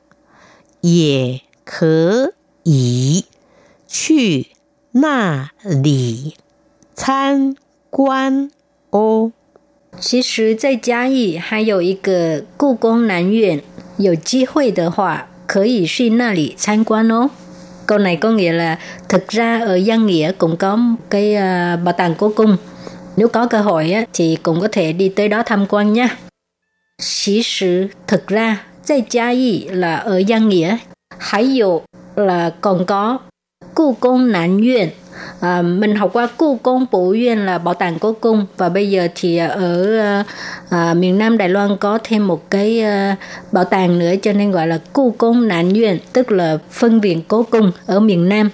[0.81, 3.27] 也可以
[3.87, 4.49] 去
[4.93, 6.37] 那里
[6.95, 7.57] 参
[7.91, 8.51] 观
[8.91, 9.33] 哦。
[10.01, 13.63] 其实，在嘉义还有一个故宫南院，
[13.99, 17.31] 有机会的话可以去那里参观哦。
[17.87, 18.79] Câu này có nghĩa là
[19.09, 20.79] thực ra ở Giang Nghĩa cũng có
[21.11, 22.57] cái uh, bảo tàng cố cung
[23.18, 26.18] nếu có cơ hội á, thì cũng có thể đi tới đó tham quan nha.
[27.02, 30.78] Xí sự thực ra, tại Gia Yi là ở Giang Nghĩa,
[31.18, 31.82] hay dụ
[32.16, 33.20] là còn có
[33.76, 34.32] Cụ Công
[35.40, 36.86] À, mình học qua Cụ Công
[37.46, 40.00] là bảo tàng cố cung và bây giờ thì ở
[40.70, 43.16] à, miền Nam Đài Loan có thêm một cái à,
[43.52, 47.22] bảo tàng nữa cho nên gọi là Cụ Công Nạn Viện tức là phân viện
[47.28, 48.50] cố cung ở miền Nam.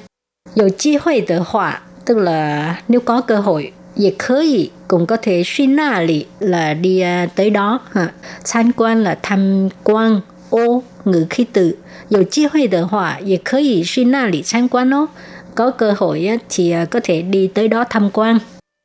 [0.55, 5.42] Dù chi hội tự họa tức là nếu có cơ hội 也可以 cũng có thể
[5.46, 8.08] suy na lì là đi uh, tới đó ha.
[8.52, 10.20] Tham quan là tham quan
[10.50, 11.76] ô ngữ khí từ.
[12.10, 15.06] Có cơ hội de họa, 也可以 suy na lì tham quan đó.
[15.54, 18.38] Có cơ hội á, thì uh, có thể đi tới đó tham quan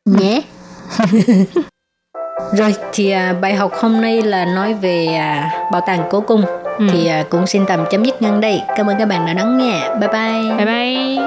[0.05, 0.41] nhé.
[2.53, 6.45] Rồi thì uh, bài học hôm nay là nói về uh, bảo tàng cố cung.
[6.79, 6.87] Ừ.
[6.91, 8.61] Thì uh, cũng xin tạm chấm dứt ngăn đây.
[8.75, 9.89] Cảm ơn các bạn đã đón nghe.
[9.99, 10.55] Bye bye.
[10.57, 11.26] Bye bye.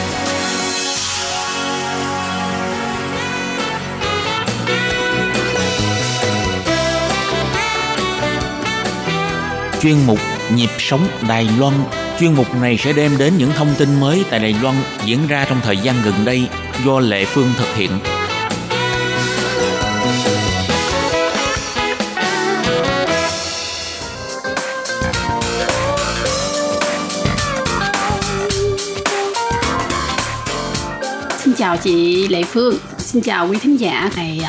[9.81, 10.19] Chuyên mục
[10.55, 11.73] Nhịp sống Đài Loan
[12.19, 15.45] Chuyên mục này sẽ đem đến những thông tin mới tại Đài Loan diễn ra
[15.49, 16.47] trong thời gian gần đây
[16.85, 17.91] do Lệ Phương thực hiện.
[31.39, 34.41] Xin chào chị Lệ Phương, xin chào quý thính giả này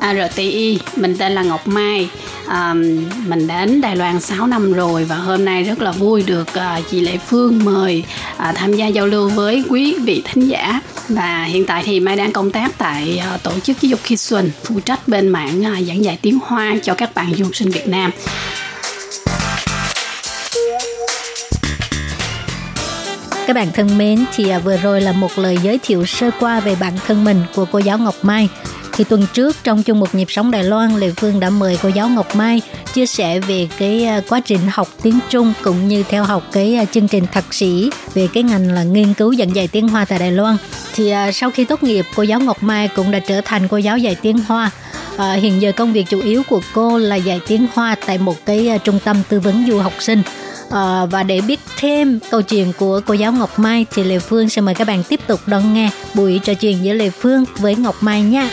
[0.00, 2.08] à, RTI, mình tên là Ngọc Mai
[2.48, 6.48] um, mình đến Đài Loan 6 năm rồi và hôm nay rất là vui được
[6.48, 8.04] uh, chị Lệ Phương mời
[8.36, 12.16] uh, tham gia giao lưu với quý vị thính giả và hiện tại thì Mai
[12.16, 15.60] đang công tác tại uh, tổ chức giáo dục Khi Xuân phụ trách bên mảng
[15.60, 18.10] uh, giảng dạy tiếng Hoa cho các bạn du học sinh Việt Nam.
[23.48, 26.60] Các bạn thân mến, thì à, vừa rồi là một lời giới thiệu sơ qua
[26.60, 28.48] về bản thân mình của cô giáo Ngọc Mai.
[28.98, 31.88] Thì tuần trước trong chung một nhịp sống Đài Loan, Lê Phương đã mời cô
[31.88, 32.62] giáo Ngọc Mai
[32.94, 36.74] chia sẻ về cái à, quá trình học tiếng Trung cũng như theo học cái
[36.74, 40.04] à, chương trình thạc sĩ về cái ngành là nghiên cứu giảng dạy tiếng Hoa
[40.04, 40.56] tại Đài Loan.
[40.94, 43.76] Thì à, sau khi tốt nghiệp, cô giáo Ngọc Mai cũng đã trở thành cô
[43.76, 44.70] giáo dạy tiếng Hoa.
[45.16, 48.46] À, hiện giờ công việc chủ yếu của cô là dạy tiếng Hoa tại một
[48.46, 50.22] cái trung tâm tư vấn du học sinh.
[50.70, 54.48] À, và để biết thêm câu chuyện của cô giáo Ngọc Mai thì Lê Phương
[54.48, 57.76] sẽ mời các bạn tiếp tục đón nghe buổi trò chuyện giữa Lê Phương với
[57.76, 58.50] Ngọc Mai nha.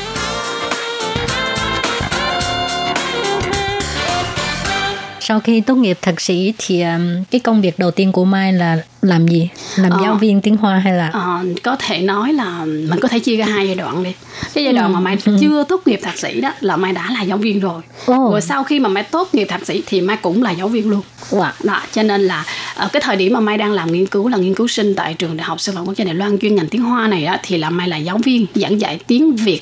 [5.28, 8.54] Sau khi tốt nghiệp thạc sĩ thì um, cái công việc đầu tiên của Mai
[8.54, 9.50] là làm gì?
[9.76, 11.10] Làm ờ, giáo viên tiếng Hoa hay là?
[11.14, 14.14] Ờ, có thể nói là mình có thể chia ra hai giai đoạn đi.
[14.54, 14.94] Cái giai đoạn ừ.
[14.94, 15.38] mà Mai ừ.
[15.42, 17.82] chưa tốt nghiệp thạc sĩ đó là Mai đã là giáo viên rồi.
[18.12, 18.32] Oh.
[18.32, 20.90] Rồi sau khi mà Mai tốt nghiệp thạc sĩ thì Mai cũng là giáo viên
[20.90, 21.02] luôn.
[21.30, 21.52] Wow.
[21.64, 22.44] Đó, cho nên là
[22.76, 24.96] ở ờ, cái thời điểm mà Mai đang làm nghiên cứu là nghiên cứu sinh
[24.96, 27.26] tại trường Đại học Sư phạm Quốc gia Đài Loan chuyên ngành tiếng Hoa này
[27.26, 29.62] đó, thì là Mai là giáo viên giảng dạy tiếng Việt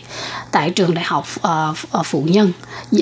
[0.52, 1.28] tại trường Đại học
[2.00, 2.52] uh, Phụ Nhân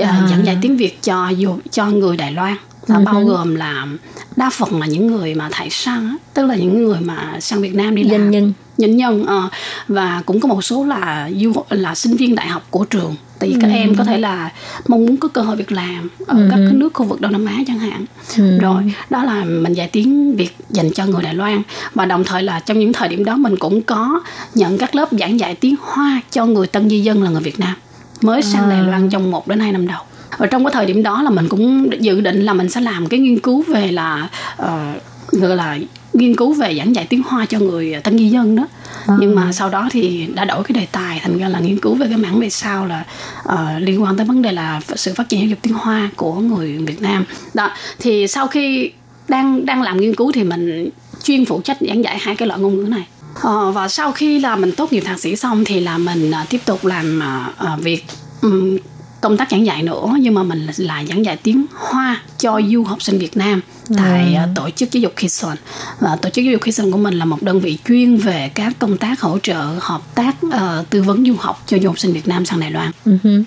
[0.02, 0.28] à.
[0.30, 1.32] giảng dạy tiếng Việt cho
[1.72, 2.56] cho người Đài Loan
[2.88, 3.04] là uh-huh.
[3.06, 3.88] bao gồm là
[4.36, 7.76] đa phần là những người mà thải sang tức là những người mà sang Việt
[7.76, 9.52] Nam đi làm nhân nhân nhân nhân uh,
[9.88, 13.56] và cũng có một số là du là sinh viên đại học của trường thì
[13.62, 13.74] các ừ.
[13.74, 14.52] em có thể là
[14.88, 16.48] mong muốn có cơ hội việc làm ở ừ.
[16.52, 18.06] các cái nước khu vực Đông Nam Á chẳng hạn
[18.38, 18.58] ừ.
[18.60, 21.62] rồi đó là mình dạy tiếng Việt dành cho người Đài Loan
[21.96, 24.22] và đồng thời là trong những thời điểm đó mình cũng có
[24.56, 27.60] nhận các lớp giảng dạy tiếng Hoa cho người tân di dân là người Việt
[27.60, 27.74] Nam
[28.22, 28.70] mới sang à.
[28.70, 30.02] Đài Loan trong 1 đến 2 năm đầu
[30.38, 33.08] ở trong cái thời điểm đó là mình cũng dự định là mình sẽ làm
[33.08, 34.30] cái nghiên cứu về là
[34.62, 35.78] uh, gọi là
[36.14, 38.68] nghiên cứu về giảng dạy tiếng Hoa cho người tân di dân đó.
[39.08, 39.16] À.
[39.20, 41.96] nhưng mà sau đó thì đã đổi cái đề tài thành ra là nghiên cứu
[41.96, 43.06] về cái mảng về sau là
[43.50, 46.34] uh, liên quan tới vấn đề là sự phát triển giáo dục tiếng Hoa của
[46.34, 47.26] người Việt Nam.
[47.54, 48.92] Đó thì sau khi
[49.28, 50.90] đang đang làm nghiên cứu thì mình
[51.24, 53.08] chuyên phụ trách giảng dạy hai cái loại ngôn ngữ này.
[53.38, 56.50] Uh, và sau khi là mình tốt nghiệp thạc sĩ xong thì là mình uh,
[56.50, 58.06] tiếp tục làm uh, uh, việc
[58.42, 58.78] um,
[59.22, 62.84] công tác giảng dạy nữa nhưng mà mình là giảng dạy tiếng Hoa cho du
[62.84, 63.62] học sinh Việt Nam
[63.98, 64.42] tại ừ.
[64.56, 65.58] tổ chức giáo dục Kison
[66.00, 68.74] và tổ chức giáo dục Kison của mình là một đơn vị chuyên về các
[68.80, 72.14] công tác hỗ trợ hợp tác uh, tư vấn du học cho du học sinh
[72.14, 72.92] Việt Nam sang Đài Loan.
[73.06, 73.44] Uh-huh.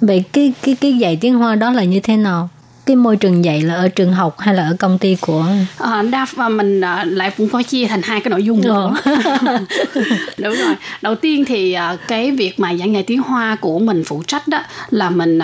[0.00, 2.48] Vậy cái cái cái dạy tiếng Hoa đó là như thế nào?
[2.86, 5.46] Cái môi trường dạy là ở trường học hay là ở công ty của
[5.78, 8.94] à, đa và mình à, lại cũng có chia thành hai cái nội dung nữa.
[10.38, 10.74] Đúng rồi.
[11.02, 11.76] Đầu tiên thì
[12.08, 15.38] cái việc mà giảng dạy tiếng hoa của mình phụ trách đó là mình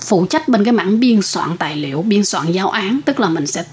[0.00, 3.00] phụ trách bên cái mảng biên soạn tài liệu biên soạn giáo án.
[3.04, 3.64] Tức là mình sẽ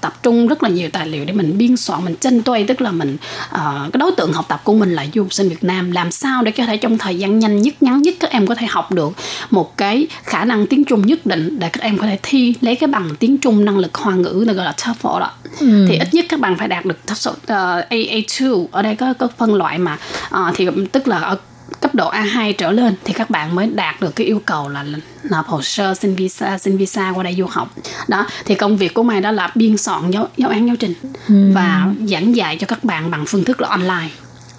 [0.00, 2.64] tập trung rất là nhiều tài liệu để mình biên soạn mình tranh tuây.
[2.64, 3.16] Tức là mình
[3.52, 5.90] cái đối tượng học tập của mình là du học sinh Việt Nam.
[5.90, 8.54] Làm sao để có thể trong thời gian nhanh nhất ngắn nhất các em có
[8.54, 9.12] thể học được
[9.50, 12.76] một cái khả năng tiếng Trung nhất định để các em có thể thi lấy
[12.76, 15.30] cái bằng tiếng Trung năng lực hoa ngữ gọi là TOEFL đó
[15.60, 15.86] ừ.
[15.88, 19.28] thì ít nhất các bạn phải đạt được TOEFL uh, AA2 ở đây có có
[19.38, 19.98] phân loại mà
[20.34, 21.36] uh, thì tức là ở
[21.80, 24.84] cấp độ A2 trở lên thì các bạn mới đạt được cái yêu cầu là
[25.30, 27.74] nộp hồ sơ xin visa xin visa qua đây du học
[28.08, 30.94] đó thì công việc của mày đó là biên soạn giáo, giáo án giáo trình
[31.28, 31.52] ừ.
[31.54, 34.08] và giảng dạy cho các bạn bằng phương thức là online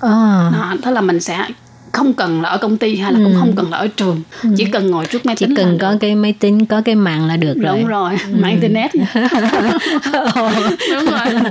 [0.02, 0.52] à.
[0.54, 1.48] đó, đó là mình sẽ
[1.92, 4.22] không cần là ở công ty hay là cũng không cần là ở trường
[4.58, 5.78] chỉ cần ngồi trước máy chỉ tính là cần được.
[5.82, 7.78] có cái máy tính có cái mạng là được rồi.
[7.78, 8.92] đúng rồi mạng internet.
[10.92, 11.42] Đúng rồi.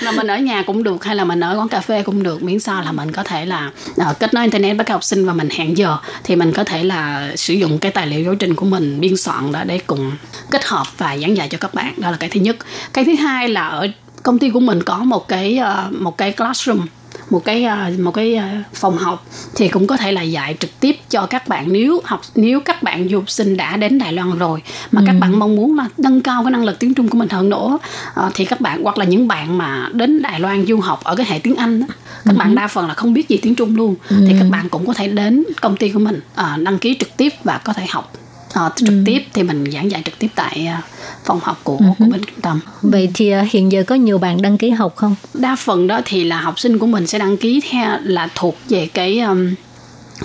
[0.00, 2.42] Là mình ở nhà cũng được hay là mình ở quán cà phê cũng được
[2.42, 5.26] miễn sao là mình có thể là ờ, kết nối internet với các học sinh
[5.26, 8.34] và mình hẹn giờ thì mình có thể là sử dụng cái tài liệu giáo
[8.34, 10.12] trình của mình biên soạn đó để cùng
[10.50, 11.92] kết hợp và giảng dạy cho các bạn.
[11.96, 12.56] Đó là cái thứ nhất.
[12.92, 13.88] Cái thứ hai là ở
[14.22, 16.86] công ty của mình có một cái ờ, một cái classroom
[17.30, 20.80] một cái ờ, một cái ờ, phòng học thì cũng có thể là dạy trực
[20.80, 24.12] tiếp cho các bạn nếu học nếu các bạn du học sinh đã đến Đài
[24.12, 24.62] Loan rồi
[24.92, 27.28] mà các bạn mong muốn là nâng cao cái năng lực tiếng Trung của mình
[27.28, 27.78] hơn nữa
[28.14, 31.16] ờ, thì các bạn hoặc là những bạn mà đến Đài Loan du học ở
[31.16, 31.86] cái hệ tiếng Anh đó,
[32.24, 34.86] các bạn đa phần là không biết gì tiếng Trung luôn thì các bạn cũng
[34.86, 36.20] có thể đến công ty của mình
[36.56, 38.12] đăng ký trực tiếp và có thể học
[38.52, 40.80] Ờ, trực tiếp thì mình giảng dạy trực tiếp tại ờ,
[41.24, 42.60] phòng học của của bên trung tâm.
[42.82, 45.14] Vậy thì ờ, hiện giờ có nhiều bạn đăng ký học không?
[45.34, 48.56] Đa phần đó thì là học sinh của mình sẽ đăng ký theo là thuộc
[48.68, 49.54] về cái um,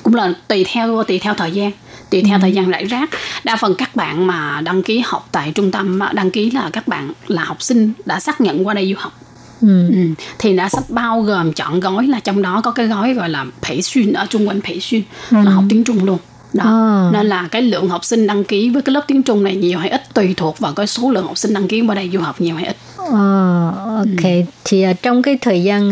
[0.04, 1.72] cũng là tùy theo tùy theo thời gian
[2.10, 3.10] tùy theo thời gian rải rác.
[3.44, 6.88] Đa phần các bạn mà đăng ký học tại trung tâm đăng ký là các
[6.88, 9.20] bạn là học sinh đã xác nhận qua đây du học.
[9.62, 9.88] Ừ.
[9.90, 10.24] Ừ.
[10.40, 13.46] thì đã sắp bao gồm chọn gói là trong đó có cái gói gọi là
[13.62, 16.18] phẩy xuyên ở trung quanh phẩy xuyên là học tiếng trung luôn
[16.54, 16.64] đó.
[16.64, 17.10] À.
[17.14, 19.80] nên là cái lượng học sinh đăng ký với cái lớp tiếng trung này nhiều
[19.80, 22.20] hay ít tùy thuộc vào cái số lượng học sinh đăng ký qua đây du
[22.20, 22.78] học nhiều hay ít.
[22.98, 24.32] Ờ, ok.
[24.64, 25.92] Thì ờ, trong cái thời gian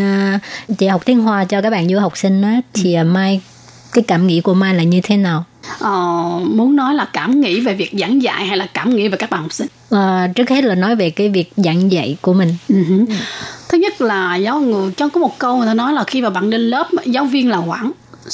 [0.77, 3.41] chị học tiếng Hoa cho các bạn du học sinh á thì ờ, Mai
[3.93, 5.43] cái cảm nghĩ của Mai là như thế nào?
[5.79, 5.91] Ờ,
[6.45, 9.29] muốn nói là cảm nghĩ về việc giảng dạy hay là cảm nghĩ về các
[9.29, 9.67] bạn học sinh?
[9.89, 12.55] Ờ, trước hết là nói về cái việc giảng dạy của mình.
[12.69, 13.05] Ừ hử.
[13.69, 16.29] thứ nhất là giáo người cho có một câu người ta nói là khi mà
[16.29, 17.91] bạn lên lớp giáo viên là quản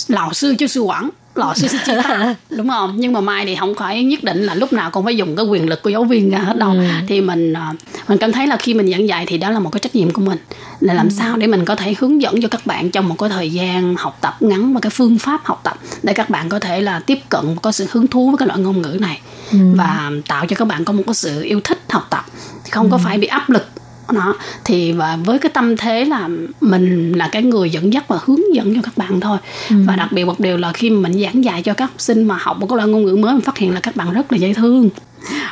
[0.07, 2.35] lão sư chứ sư quản lão sư sẽ chỉ ta.
[2.57, 2.93] Đúng không?
[2.97, 5.45] Nhưng mà mai thì không phải nhất định là lúc nào cũng phải dùng cái
[5.45, 6.75] quyền lực của giáo viên ra hết đâu.
[7.07, 7.73] Thì mình à,
[8.07, 10.11] mình cảm thấy là khi mình giảng dạy thì đó là một cái trách nhiệm
[10.11, 10.37] của mình.
[10.79, 13.29] Là làm sao để mình có thể hướng dẫn cho các bạn trong một cái
[13.29, 16.59] thời gian học tập ngắn và cái phương pháp học tập để các bạn có
[16.59, 19.21] thể là tiếp cận có sự hứng thú với cái loại ngôn ngữ này
[19.51, 22.25] và tạo cho các bạn có một cái sự yêu thích học tập.
[22.71, 23.67] Không có phải bị áp lực
[24.11, 24.35] đó.
[24.63, 26.29] Thì và với cái tâm thế là
[26.61, 29.37] mình là cái người dẫn dắt và hướng dẫn cho các bạn thôi.
[29.69, 32.37] Và đặc biệt một điều là khi mình giảng dạy cho các học sinh mà
[32.41, 34.37] học một cái loại ngôn ngữ mới mình phát hiện là các bạn rất là
[34.37, 34.89] dễ thương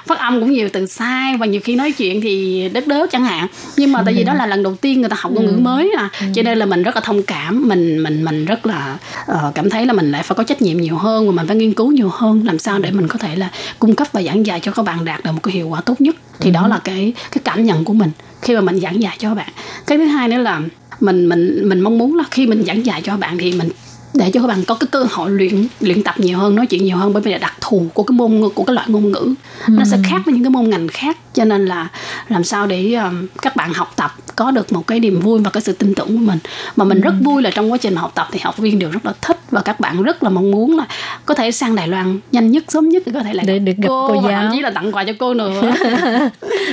[0.05, 3.26] phát âm cũng nhiều từ sai và nhiều khi nói chuyện thì đất đớ chẳng
[3.26, 3.47] hạn.
[3.78, 5.91] Nhưng mà tại vì đó là lần đầu tiên người ta học ngôn ngữ mới
[5.97, 7.68] à cho nên là mình rất là thông cảm.
[7.68, 10.78] Mình mình mình rất là ờ, cảm thấy là mình lại phải có trách nhiệm
[10.78, 13.36] nhiều hơn và mình phải nghiên cứu nhiều hơn làm sao để mình có thể
[13.36, 13.49] là
[13.80, 16.01] cung cấp và giảng dạy cho các bạn đạt được một cái hiệu quả tốt
[16.01, 16.16] nhất.
[16.39, 18.11] Thì đó là cái cái cảm nhận của mình
[18.41, 19.49] khi mà mình giảng dạy cho các bạn.
[19.88, 20.61] Cái thứ hai nữa là
[20.99, 23.70] mình mình mình mong muốn là khi mình giảng dạy cho bạn thì mình
[24.16, 26.84] để cho các bạn có cái cơ hội luyện luyện tập nhiều hơn nói chuyện
[26.84, 29.34] nhiều hơn bởi vì là đặc thù của cái môn của cái loại ngôn ngữ.
[29.68, 31.88] Nó sẽ khác với những cái môn ngành khác cho nên là
[32.30, 35.49] làm sao để um, các bạn học tập có được một cái niềm vui và
[35.49, 36.39] cái sự tin tưởng của mình.
[36.76, 39.05] Mà mình rất vui là trong quá trình học tập thì học viên đều rất
[39.05, 40.86] là thích và các bạn rất là mong muốn là
[41.26, 43.74] có thể sang Đài Loan nhanh nhất sớm nhất để có thể là Để được
[43.78, 44.41] gặp cô và giáo.
[44.41, 45.62] thậm chí là tặng quà cho cô nữa.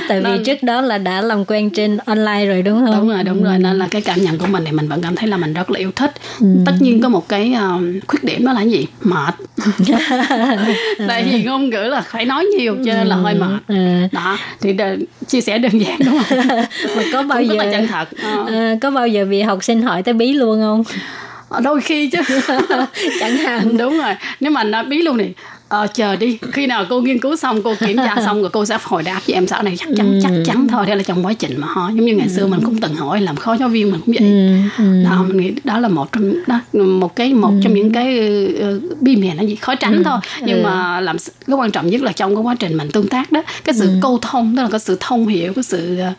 [0.09, 2.95] Tại vì Nên- trước đó là đã làm quen trên online rồi đúng không?
[2.95, 3.57] Đúng rồi đúng rồi.
[3.59, 5.71] Nên là cái cảm nhận của mình thì mình vẫn cảm thấy là mình rất
[5.71, 6.11] là yêu thích.
[6.65, 8.85] Tất nhiên có một cái ờ, khuyết điểm đó là gì?
[9.03, 9.33] Mệt.
[11.07, 13.59] Tại vì ngôn ngữ là phải nói nhiều cho nên là hơi mệt.
[13.67, 13.75] Ừ.
[14.11, 14.95] đó thì đờ,
[15.27, 16.37] chia sẻ đơn giản đúng không?
[16.95, 18.45] Mà có bao Cũng giờ là chân thật Ờ.
[18.47, 20.83] Ờ, có bao giờ bị học sinh hỏi tới bí luôn không
[21.59, 22.19] đôi khi chứ.
[23.19, 23.77] Chẳng hạn.
[23.77, 24.13] Đúng rồi.
[24.39, 25.33] Nếu mà nó bí luôn thì
[25.67, 26.37] ờ, chờ đi.
[26.51, 29.21] Khi nào cô nghiên cứu xong cô kiểm tra xong rồi cô sẽ hồi đáp
[29.27, 29.75] cho em sau này.
[29.79, 30.85] Chắc chắn chắc chắn thôi.
[30.85, 31.89] Đây là trong quá trình mà ho.
[31.89, 34.29] Giống như ngày xưa mình cũng từng hỏi làm khó giáo viên mình cũng vậy.
[34.77, 35.03] Ừ, ừ.
[35.03, 38.19] đó mình nghĩ đó là một trong đó một cái một trong những cái
[38.59, 40.17] ờ, bi mè nó gì khó tránh thôi.
[40.41, 43.31] Nhưng mà làm cái quan trọng nhất là trong cái quá trình mình tương tác
[43.31, 46.13] đó cái sự câu thông tức là cái sự thông hiểu cái sự ờ,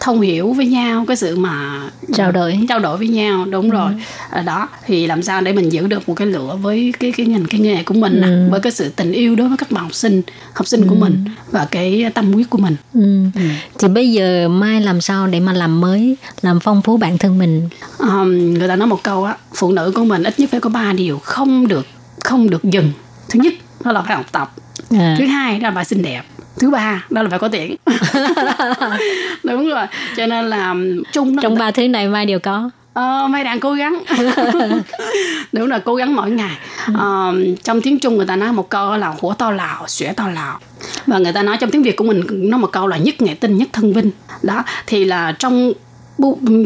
[0.00, 1.80] thông hiểu với nhau cái sự mà
[2.14, 2.58] Trao đổi.
[2.68, 3.44] trao đổi với nhau.
[3.44, 3.92] Đúng rồi.
[4.30, 7.26] À, đó thì làm sao để mình giữ được một cái lửa với cái cái
[7.26, 9.82] ngành cái nghề của mình nè, với cái sự tình yêu đối với các bạn
[9.84, 10.22] học sinh
[10.54, 12.76] học sinh của mình và cái tâm huyết của mình.
[12.94, 13.40] Ừ.
[13.78, 17.38] thì bây giờ mai làm sao để mà làm mới làm phong phú bản thân
[17.38, 17.68] mình?
[17.98, 20.70] Um, người ta nói một câu á phụ nữ của mình ít nhất phải có
[20.70, 21.86] ba điều không được
[22.24, 22.92] không được dừng.
[23.28, 24.54] Thứ nhất đó là phải học tập.
[24.90, 25.16] À.
[25.18, 26.22] thứ hai đó là phải xinh đẹp
[26.58, 27.76] thứ ba đó là phải có tiền.
[29.44, 29.86] Đúng rồi
[30.16, 30.74] cho nên là
[31.12, 32.70] chung trong ba thứ này mai đều có.
[32.94, 34.02] Ờ, mai đang cố gắng.
[35.52, 36.56] Đúng là cố gắng mỗi ngày.
[36.94, 40.28] Ờ, trong tiếng trung người ta nói một câu là hủa to lào xỉa to
[40.28, 40.58] lào.
[41.06, 43.34] Và người ta nói trong tiếng việt của mình nó một câu là nhất nghệ
[43.34, 44.10] tinh nhất thân vinh.
[44.42, 45.72] Đó thì là trong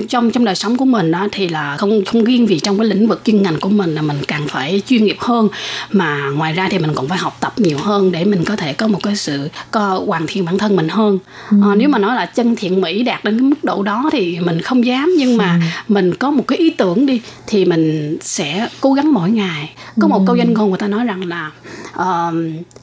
[0.09, 2.87] trong trong đời sống của mình đó thì là không không riêng vì trong cái
[2.87, 5.49] lĩnh vực chuyên ngành của mình là mình càng phải chuyên nghiệp hơn
[5.91, 8.73] mà ngoài ra thì mình còn phải học tập nhiều hơn để mình có thể
[8.73, 11.19] có một cái sự có hoàn thiện bản thân mình hơn.
[11.63, 14.39] Ờ, nếu mà nói là chân thiện mỹ đạt đến cái mức độ đó thì
[14.41, 18.69] mình không dám nhưng mà mình có một cái ý tưởng đi thì mình sẽ
[18.81, 19.75] cố gắng mỗi ngày.
[20.01, 21.51] Có một câu danh ngôn người ta nói rằng là
[21.93, 22.33] ờ,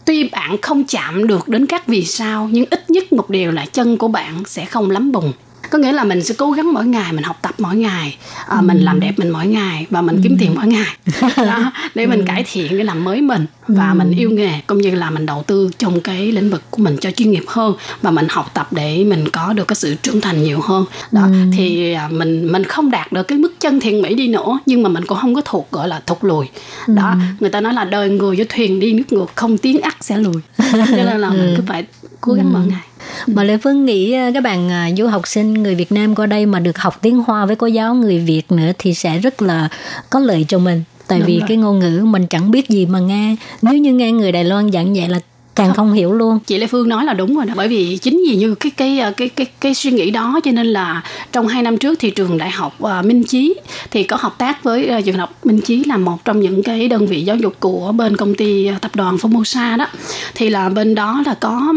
[0.06, 3.66] tuy bạn không chạm được đến các vì sao nhưng ít nhất một điều là
[3.66, 5.34] chân của bạn sẽ không lắm bùng
[5.70, 8.62] có nghĩa là mình sẽ cố gắng mỗi ngày mình học tập mỗi ngày à,
[8.62, 10.98] mình làm đẹp mình mỗi ngày và mình kiếm tiền mỗi ngày.
[11.38, 14.96] Đó, để mình cải thiện để làm mới mình và mình yêu nghề cũng như
[14.96, 18.12] là mình đầu tư trong cái lĩnh vực của mình cho chuyên nghiệp hơn và
[18.12, 20.86] mình học tập để mình có được cái sự trưởng thành nhiều hơn.
[21.12, 24.60] Đó thì à, mình mình không đạt được cái mức chân thiện mỹ đi nữa
[24.66, 26.46] nhưng mà mình cũng không có thuộc gọi là thụt lùi.
[26.88, 29.96] Đó người ta nói là đời người với thuyền đi nước ngược không tiến ắt
[30.02, 30.42] sẽ lùi.
[30.72, 31.86] Cho nên là mình cứ phải
[32.22, 32.82] cố gắng mỗi ngày.
[33.28, 36.26] Mà Lê Phương nghĩ à, các bạn à, du học sinh người Việt Nam qua
[36.26, 39.42] đây mà được học tiếng Hoa với cô giáo người Việt nữa thì sẽ rất
[39.42, 39.70] là
[40.10, 40.84] có lợi cho mình.
[41.08, 41.46] Tại Đúng vì rồi.
[41.48, 43.36] cái ngôn ngữ mình chẳng biết gì mà nghe.
[43.62, 45.20] Nếu như nghe người Đài Loan giảng vậy là
[45.56, 46.40] càng không hiểu luôn.
[46.46, 49.00] chị Lê Phương nói là đúng rồi đó bởi vì chính vì như cái cái
[49.00, 52.10] ờ, cái cái cái suy nghĩ đó cho nên là trong hai năm trước thì
[52.12, 53.54] trường đại học ờ, Minh Chí
[53.92, 56.64] thì có hợp tác với ờ, trường đại học Minh Chí là một trong những
[56.64, 59.88] cái đơn vị giáo dục của bên công ty tập đoàn Formosa đó
[60.36, 61.74] thì là bên đó là có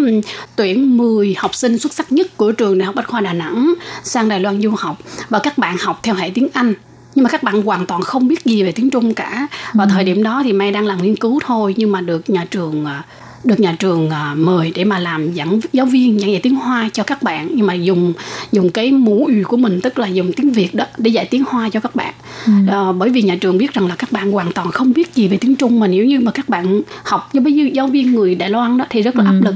[0.56, 3.74] tuyển 10 học sinh xuất sắc nhất của trường đại học Bách khoa Đà Nẵng
[4.02, 4.98] sang Đài Loan du học
[5.28, 6.74] và các bạn học theo hệ tiếng Anh
[7.18, 9.46] nhưng mà các bạn hoàn toàn không biết gì về tiếng Trung cả.
[9.74, 12.44] Và thời điểm đó thì May đang làm nghiên cứu thôi nhưng mà được nhà
[12.50, 13.02] trường ờ,
[13.44, 16.88] được nhà trường à, mời để mà làm giảng giáo viên giảng dạy tiếng Hoa
[16.92, 17.48] cho các bạn.
[17.54, 18.12] Nhưng mà dùng
[18.52, 21.44] dùng cái mũ ủy của mình tức là dùng tiếng Việt đó để dạy tiếng
[21.48, 22.14] Hoa cho các bạn.
[22.68, 25.28] Ờ, bởi vì nhà trường biết rằng là các bạn hoàn toàn không biết gì
[25.28, 28.50] về tiếng Trung mà nếu như mà các bạn học với giáo viên người Đài
[28.50, 29.54] Loan đó thì rất là áp lực.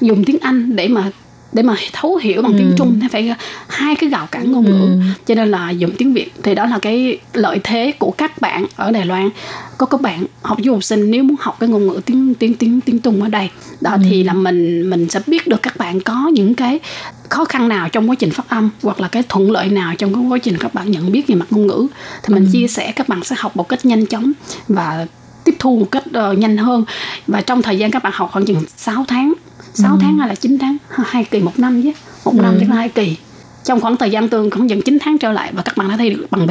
[0.00, 1.10] Dùng tiếng Anh để mà
[1.52, 3.34] để mà thấu hiểu bằng tiếng Trung thì phải
[3.68, 5.02] hai cái rào cản ngôn ngữ.
[5.26, 8.66] Cho nên là dùng tiếng Việt thì đó là cái lợi thế của các bạn
[8.76, 9.30] ở Đài Loan.
[9.78, 12.54] Có các bạn học du học sinh nếu muốn học cái ngôn ngữ tiếng tiếng
[12.54, 16.00] tiếng tiếng Trung ở đây đó thì là mình mình sẽ biết được các bạn
[16.00, 16.80] có những cái
[17.28, 20.14] khó khăn nào trong quá trình phát âm hoặc là cái thuận lợi nào trong
[20.14, 21.86] cái quá trình các bạn nhận biết về mặt ngôn ngữ.
[22.22, 24.32] Thì mình chia sẻ các bạn sẽ học một cách nhanh chóng
[24.68, 25.06] và
[25.44, 26.84] tiếp thu một cách ờ, nhanh hơn.
[27.26, 29.32] Và trong thời gian các bạn học khoảng chừng 6 tháng
[29.76, 30.76] 6 tháng hay là 9 tháng?
[30.88, 31.90] Hai kỳ một năm chứ.
[32.24, 33.16] Một năm tức là hai kỳ.
[33.64, 35.96] Trong khoảng thời gian tương khoảng chừng 9 tháng trở lại và các bạn đã
[35.96, 36.50] thi được bằng B.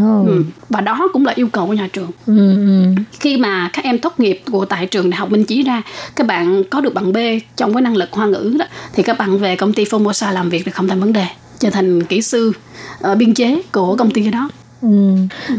[0.00, 0.26] Oh.
[0.26, 0.44] ừ.
[0.68, 2.10] và đó cũng là yêu cầu của nhà trường.
[2.26, 3.02] Ừ, ừ.
[3.20, 5.82] khi mà các em tốt nghiệp của tại trường đại học Minh Chí ra
[6.16, 7.16] các bạn có được bằng B
[7.56, 10.50] trong cái năng lực hoa ngữ đó thì các bạn về công ty Formosa làm
[10.50, 11.26] việc thì không thành vấn đề
[11.58, 12.52] trở thành kỹ sư
[13.00, 14.48] ờ, biên chế của công ty đó
[14.82, 14.88] Ừ.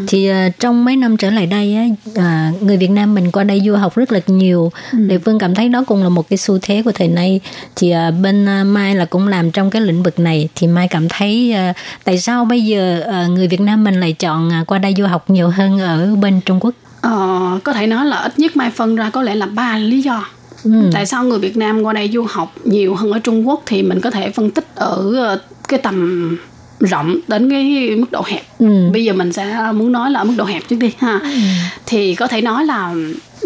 [0.08, 1.84] Thì à, trong mấy năm trở lại đây á,
[2.16, 4.72] à, người Việt Nam mình qua đây du học rất là nhiều.
[4.92, 4.98] Ừ.
[5.08, 7.40] Lê Phương cảm thấy đó cũng là một cái xu thế của thời nay.
[7.76, 10.50] Thì à, bên à, Mai là cũng làm trong cái lĩnh vực này.
[10.56, 14.14] Thì Mai cảm thấy à, tại sao bây giờ à, người Việt Nam mình lại
[14.14, 16.74] chọn à, qua đây du học nhiều hơn ở bên Trung Quốc?
[17.02, 20.02] Ờ, có thể nói là ít nhất mai phân ra có lẽ là ba lý
[20.02, 20.26] do
[20.64, 20.72] Ừ.
[20.94, 23.84] tại sao người Việt Nam qua đây du học nhiều hơn ở Trung Quốc thì
[23.84, 26.38] mình có thể phân tích ở ờ, cái tầm
[26.84, 28.90] rộng đến cái mức độ hẹp Ừ.
[28.94, 31.20] bây giờ mình sẽ muốn nói là ở mức độ hẹp trước đi ha
[31.86, 32.94] thì có thể nói là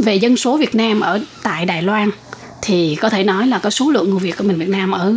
[0.03, 2.09] về dân số Việt Nam ở tại Đài Loan
[2.61, 5.13] thì có thể nói là có số lượng người Việt của mình Việt Nam ở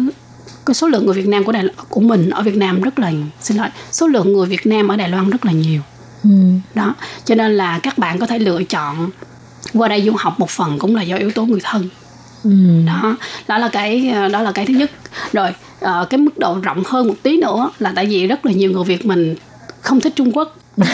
[0.66, 3.12] cái số lượng người Việt Nam của Đài của mình ở Việt Nam rất là
[3.40, 5.80] xin lỗi số lượng người Việt Nam ở Đài Loan rất là nhiều
[6.24, 6.30] Ừ.
[6.74, 6.94] đó
[7.24, 9.10] cho nên là các bạn có thể lựa chọn
[9.74, 11.88] qua đây du học một phần cũng là do yếu tố người thân
[12.44, 12.50] Ừ.
[12.86, 13.16] đó
[13.48, 14.90] đó là cái đó là cái thứ nhất
[15.32, 15.48] rồi
[15.80, 18.70] ờ, cái mức độ rộng hơn một tí nữa là tại vì rất là nhiều
[18.70, 19.34] người việt mình
[19.80, 20.56] không thích trung quốc.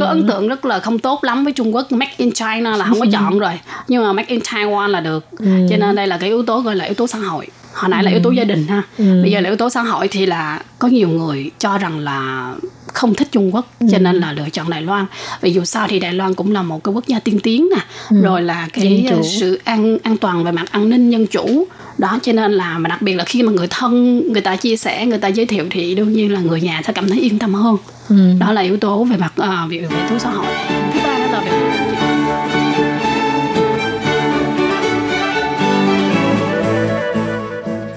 [0.00, 1.92] Có ấn tượng rất là không tốt lắm với Trung Quốc.
[1.92, 3.60] Make in China là không có chọn rồi.
[3.88, 5.26] Nhưng mà Make in Taiwan là được.
[5.70, 8.04] Cho nên đây là cái yếu tố gọi là yếu tố xã hội hồi nãy
[8.04, 8.82] là yếu tố gia đình ha.
[8.98, 12.54] Bây giờ là yếu tố xã hội thì là có nhiều người cho rằng là
[12.86, 15.06] không thích Trung Quốc cho nên là lựa chọn Đài Loan.
[15.40, 17.82] Vì dù sao thì Đài Loan cũng là một cái quốc gia tiên tiến nè.
[18.22, 19.06] Rồi là cái
[19.38, 21.66] sự an an toàn về mặt an ninh dân chủ.
[21.98, 24.76] Đó cho nên là mà đặc biệt là khi mà người thân người ta chia
[24.76, 27.38] sẻ người ta giới thiệu thì đương nhiên là người nhà sẽ cảm thấy yên
[27.38, 27.76] tâm hơn.
[28.08, 28.16] Ừ.
[28.38, 30.46] đó là yếu tố về mặt uh, về, về yếu tố xã hội.
[30.94, 32.13] Thứ ba đó là về mặt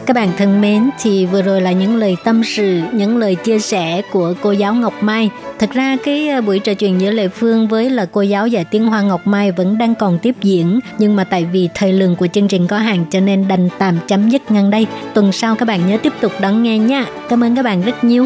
[0.08, 3.60] Các bạn thân mến, thì vừa rồi là những lời tâm sự, những lời chia
[3.60, 5.30] sẻ của cô giáo Ngọc Mai.
[5.60, 8.66] Thật ra cái ờ, buổi trò chuyện giữa Lệ Phương với là cô giáo dạy
[8.66, 12.16] tiếng Hoa Ngọc Mai vẫn đang còn tiếp diễn, nhưng mà tại vì thời lượng
[12.16, 14.88] của chương trình có hạn cho nên đành tạm chấm dứt ngang đây.
[15.14, 17.06] Tuần sau các bạn nhớ tiếp tục đón nghe nha.
[17.30, 18.26] Cảm ơn các bạn rất nhiều.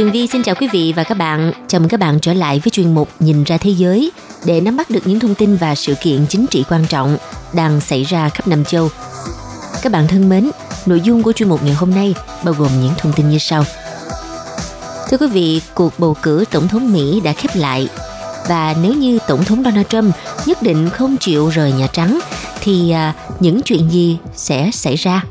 [0.00, 1.52] Tường Vi xin chào quý vị và các bạn.
[1.68, 4.12] Chào mừng các bạn trở lại với chuyên mục Nhìn ra thế giới
[4.44, 7.16] để nắm bắt được những thông tin và sự kiện chính trị quan trọng
[7.52, 8.88] đang xảy ra khắp Nam châu.
[9.82, 10.50] Các bạn thân mến,
[10.86, 13.64] nội dung của chuyên mục ngày hôm nay bao gồm những thông tin như sau.
[15.08, 17.88] Thưa quý vị, cuộc bầu cử tổng thống Mỹ đã khép lại
[18.48, 20.14] và nếu như tổng thống Donald Trump
[20.46, 22.20] nhất định không chịu rời Nhà Trắng
[22.60, 25.24] thì à, những chuyện gì sẽ xảy ra?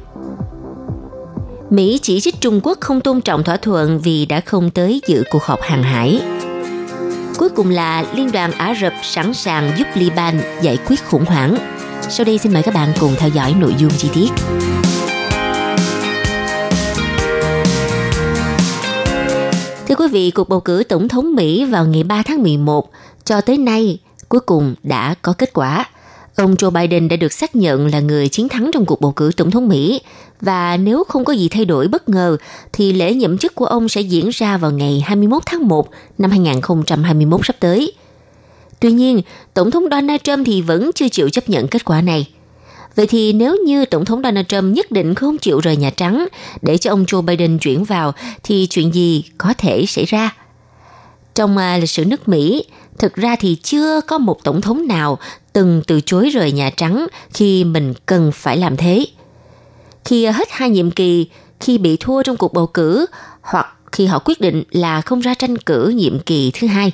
[1.70, 5.24] Mỹ chỉ trích Trung Quốc không tôn trọng thỏa thuận vì đã không tới dự
[5.32, 6.22] cuộc họp hàng hải.
[7.38, 11.56] Cuối cùng là Liên đoàn Ả Rập sẵn sàng giúp Liban giải quyết khủng hoảng.
[12.10, 14.30] Sau đây xin mời các bạn cùng theo dõi nội dung chi tiết.
[19.88, 22.90] Thưa quý vị, cuộc bầu cử tổng thống Mỹ vào ngày 3 tháng 11
[23.26, 24.00] cho tới nay
[24.30, 25.86] cuối cùng đã có kết quả.
[26.40, 29.32] Ông Joe Biden đã được xác nhận là người chiến thắng trong cuộc bầu cử
[29.38, 30.02] tổng thống Mỹ
[30.42, 32.38] và nếu không có gì thay đổi bất ngờ
[32.74, 36.32] thì lễ nhậm chức của ông sẽ diễn ra vào ngày 21 tháng 1 năm
[36.32, 37.94] 2021 sắp tới.
[38.80, 39.22] Tuy nhiên,
[39.54, 42.28] Tổng thống Donald Trump thì vẫn chưa chịu chấp nhận kết quả này.
[42.96, 46.28] Vậy thì nếu như Tổng thống Donald Trump nhất định không chịu rời Nhà Trắng
[46.62, 48.14] để cho ông Joe Biden chuyển vào
[48.44, 50.36] thì chuyện gì có thể xảy ra?
[51.36, 52.66] Trong à, lịch sử nước Mỹ,
[52.98, 55.20] thực ra thì chưa có một tổng thống nào
[55.54, 59.06] từng từ chối rời Nhà Trắng khi mình cần phải làm thế.
[60.06, 61.28] Khi hết hai nhiệm kỳ,
[61.60, 63.06] khi bị thua trong cuộc bầu cử
[63.42, 66.92] hoặc khi họ quyết định là không ra tranh cử nhiệm kỳ thứ hai.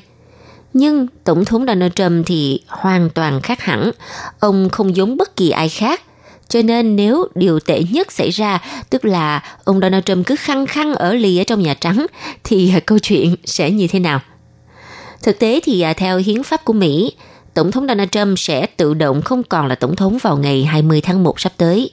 [0.74, 3.92] Nhưng Tổng thống Donald Trump thì hoàn toàn khác hẳn.
[4.40, 6.02] Ông không giống bất kỳ ai khác.
[6.50, 10.66] Cho nên nếu điều tệ nhất xảy ra, tức là ông Donald Trump cứ khăng
[10.66, 12.06] khăng ở lì ở trong Nhà Trắng,
[12.44, 14.20] thì câu chuyện sẽ như thế nào?
[15.24, 17.12] Thực tế thì à, theo hiến pháp của Mỹ,
[17.56, 21.02] Tổng thống Donald Trump sẽ tự động không còn là tổng thống vào ngày 20
[21.02, 21.92] tháng 1 sắp tới.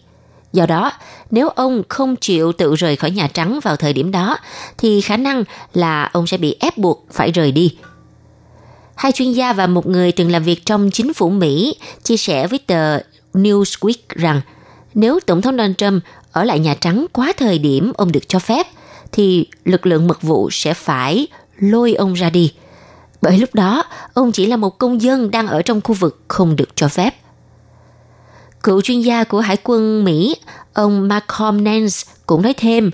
[0.52, 0.92] Do đó,
[1.30, 4.38] nếu ông không chịu tự rời khỏi Nhà Trắng vào thời điểm đó,
[4.78, 5.44] thì khả năng
[5.74, 7.76] là ông sẽ bị ép buộc phải rời đi.
[8.94, 12.46] Hai chuyên gia và một người từng làm việc trong chính phủ Mỹ chia sẻ
[12.46, 12.98] với tờ
[13.34, 14.40] Newsweek rằng
[14.94, 16.02] nếu Tổng thống Donald Trump
[16.32, 18.66] ở lại Nhà Trắng quá thời điểm ông được cho phép,
[19.12, 21.26] thì lực lượng mật vụ sẽ phải
[21.58, 22.52] lôi ông ra đi.
[23.22, 26.56] Bởi lúc đó, ông chỉ là một công dân đang ở trong khu vực không
[26.56, 27.14] được cho phép.
[28.62, 30.36] Cựu chuyên gia của Hải quân Mỹ,
[30.72, 31.96] ông Malcolm Nance
[32.26, 32.90] cũng nói thêm,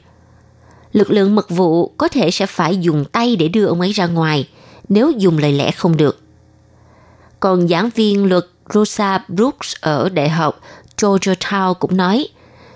[0.93, 4.07] lực lượng mật vụ có thể sẽ phải dùng tay để đưa ông ấy ra
[4.07, 4.49] ngoài
[4.89, 6.21] nếu dùng lời lẽ không được.
[7.41, 10.61] Còn giảng viên luật Rosa Brooks ở Đại học
[10.97, 12.29] Georgetown cũng nói,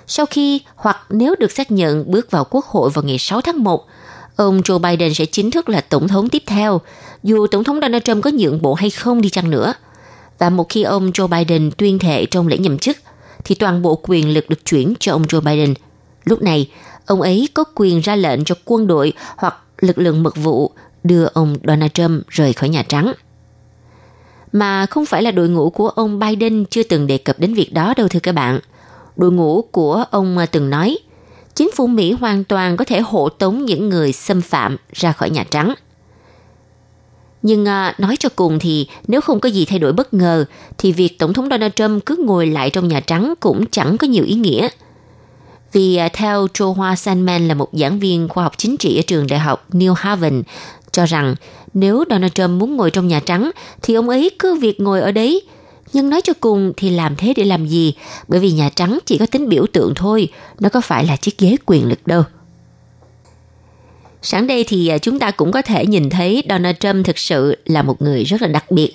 [0.06, 3.64] sau khi hoặc nếu được xác nhận bước vào quốc hội vào ngày 6 tháng
[3.64, 3.86] 1,
[4.36, 6.80] ông Joe Biden sẽ chính thức là tổng thống tiếp theo,
[7.22, 9.74] dù tổng thống Donald Trump có nhượng bộ hay không đi chăng nữa.
[10.38, 12.96] Và một khi ông Joe Biden tuyên thệ trong lễ nhậm chức,
[13.44, 15.74] thì toàn bộ quyền lực được chuyển cho ông Joe Biden.
[16.24, 16.70] Lúc này,
[17.06, 20.72] ông ấy có quyền ra lệnh cho quân đội hoặc lực lượng mật vụ
[21.04, 23.12] đưa ông Donald Trump rời khỏi Nhà Trắng.
[24.52, 27.72] Mà không phải là đội ngũ của ông Biden chưa từng đề cập đến việc
[27.72, 28.60] đó đâu thưa các bạn.
[29.16, 30.98] Đội ngũ của ông từng nói,
[31.54, 35.30] chính phủ Mỹ hoàn toàn có thể hộ tống những người xâm phạm ra khỏi
[35.30, 35.74] Nhà Trắng.
[37.42, 40.44] Nhưng à, nói cho cùng thì nếu không có gì thay đổi bất ngờ
[40.78, 44.06] thì việc Tổng thống Donald Trump cứ ngồi lại trong Nhà Trắng cũng chẳng có
[44.06, 44.68] nhiều ý nghĩa.
[45.72, 49.02] Vì à, theo Joe Hoa Sandman là một giảng viên khoa học chính trị ở
[49.06, 50.42] trường đại học New Haven,
[50.92, 51.34] cho rằng
[51.74, 53.50] nếu Donald Trump muốn ngồi trong Nhà Trắng
[53.82, 55.42] thì ông ấy cứ việc ngồi ở đấy.
[55.92, 57.94] Nhưng nói cho cùng thì làm thế để làm gì?
[58.28, 60.28] Bởi vì Nhà Trắng chỉ có tính biểu tượng thôi,
[60.60, 62.22] nó có phải là chiếc ghế quyền lực đâu.
[64.22, 67.56] Sáng đây thì à, chúng ta cũng có thể nhìn thấy Donald Trump thực sự
[67.64, 68.92] là một người rất là đặc biệt.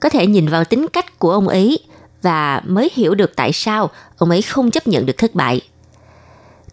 [0.00, 1.78] Có thể nhìn vào tính cách của ông ấy
[2.22, 5.60] và mới hiểu được tại sao ông ấy không chấp nhận được thất bại.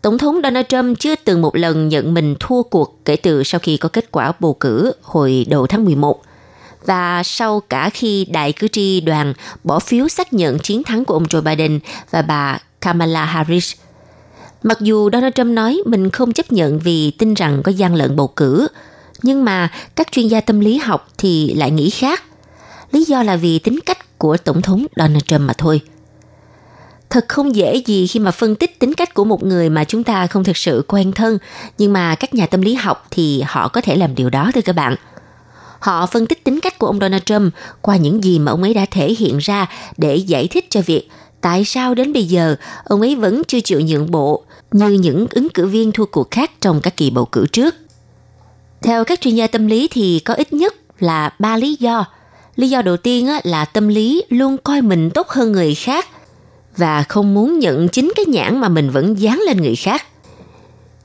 [0.02, 3.60] Tổng thống Donald Trump chưa từng một lần nhận mình thua cuộc kể từ sau
[3.60, 6.22] khi có kết quả bầu cử hồi đầu tháng 11
[6.86, 11.14] và sau cả khi đại cử tri đoàn bỏ phiếu xác nhận chiến thắng của
[11.14, 11.80] ông Joe Biden
[12.12, 13.74] và bà Kamala Harris.
[14.64, 18.16] Mặc dù Donald Trump nói mình không chấp nhận vì tin rằng có gian lận
[18.16, 18.68] bầu cử,
[19.24, 22.24] nhưng mà các chuyên gia tâm lý học thì lại nghĩ khác.
[22.92, 25.82] Lý do là vì tính cách của Tổng thống Donald Trump mà thôi.
[27.10, 30.04] Thật không dễ gì khi mà phân tích tính cách của một người mà chúng
[30.04, 31.38] ta không thực sự quen thân,
[31.78, 34.62] nhưng mà các nhà tâm lý học thì họ có thể làm điều đó thưa
[34.62, 34.96] các bạn.
[35.80, 38.74] Họ phân tích tính cách của ông Donald Trump qua những gì mà ông ấy
[38.74, 41.10] đã thể hiện ra để giải thích cho việc
[41.42, 45.50] tại sao đến bây giờ ông ấy vẫn chưa chịu nhượng bộ như những ứng
[45.50, 47.76] cử viên thua cuộc khác trong các kỳ bầu cử trước.
[48.82, 52.06] Theo các chuyên gia tâm lý thì có ít nhất là ba lý do.
[52.56, 56.08] Lý do đầu tiên là tâm lý luôn coi mình tốt hơn người khác
[56.78, 60.06] và không muốn nhận chính cái nhãn mà mình vẫn dán lên người khác.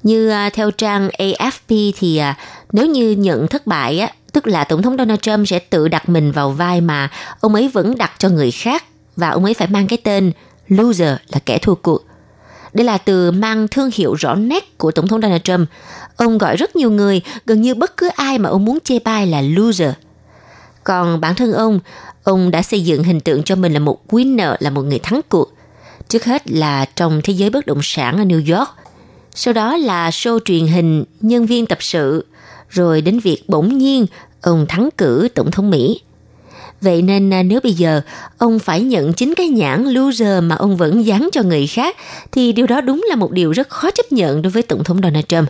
[0.02, 2.38] Như à, theo trang AFP thì à,
[2.72, 6.32] nếu như nhận thất bại tức là tổng thống Donald Trump sẽ tự đặt mình
[6.32, 7.10] vào vai mà
[7.40, 8.84] ông ấy vẫn đặt cho người khác
[9.16, 10.32] và ông ấy phải mang cái tên
[10.68, 12.04] loser là kẻ thua cuộc.
[12.72, 15.68] Đây là từ mang thương hiệu rõ nét của Tổng thống Donald Trump.
[16.16, 19.26] Ông gọi rất nhiều người, gần như bất cứ ai mà ông muốn chê bai
[19.26, 19.90] là loser.
[20.84, 21.80] Còn bản thân ông,
[22.24, 25.20] ông đã xây dựng hình tượng cho mình là một winner, là một người thắng
[25.28, 25.52] cuộc.
[26.08, 28.68] Trước hết là trong thế giới bất động sản ở New York.
[29.34, 32.26] Sau đó là show truyền hình, nhân viên tập sự.
[32.74, 34.06] Rồi đến việc bỗng nhiên
[34.40, 36.00] ông thắng cử Tổng thống Mỹ.
[36.80, 38.00] Vậy nên à, nếu bây giờ
[38.38, 41.96] ông phải nhận chính cái nhãn loser mà ông vẫn dán cho người khác,
[42.32, 45.00] thì điều đó đúng là một điều rất khó chấp nhận đối với Tổng thống
[45.02, 45.48] Donald Trump.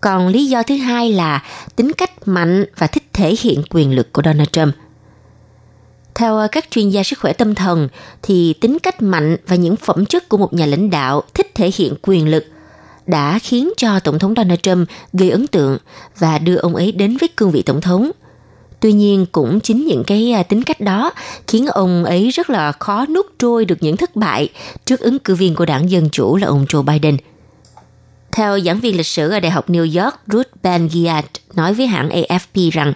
[0.00, 1.42] Còn lý do thứ hai là
[1.76, 4.74] tính cách mạnh và thích thể hiện quyền lực của Donald Trump.
[6.14, 7.88] Theo à, các chuyên gia sức khỏe tâm thần,
[8.22, 11.70] thì tính cách mạnh và những phẩm chất của một nhà lãnh đạo thích thể
[11.74, 12.44] hiện quyền lực
[13.08, 15.78] đã khiến cho Tổng thống Donald Trump gây ấn tượng
[16.18, 18.10] và đưa ông ấy đến với cương vị Tổng thống–
[18.80, 21.12] Tuy nhiên cũng chính những cái à, tính cách đó
[21.46, 24.48] khiến ông ấy rất là khó nuốt trôi được những thất bại
[24.84, 27.16] trước ứng cử viên của đảng Dân Chủ là ông Joe Biden.
[28.32, 31.86] Theo giảng viên lịch sử ở Đại học New York Ruth Ben Giat nói với
[31.86, 32.92] hãng AFP rằng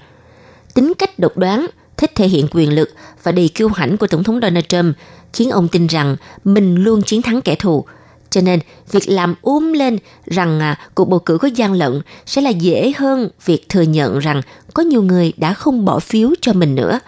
[0.75, 2.91] tính cách độc đoán, thích thể hiện quyền lực
[3.23, 4.97] và đầy kiêu hãnh của Tổng thống Donald Trump
[5.33, 7.85] khiến ông tin rằng mình luôn chiến thắng kẻ thù–
[8.33, 8.61] cho nên,
[8.91, 12.93] việc làm úm lên rằng à, cuộc bầu cử có gian lận sẽ là dễ
[12.97, 14.41] hơn việc thừa nhận rằng
[14.75, 17.01] có nhiều người đã không bỏ phiếu cho mình nữa.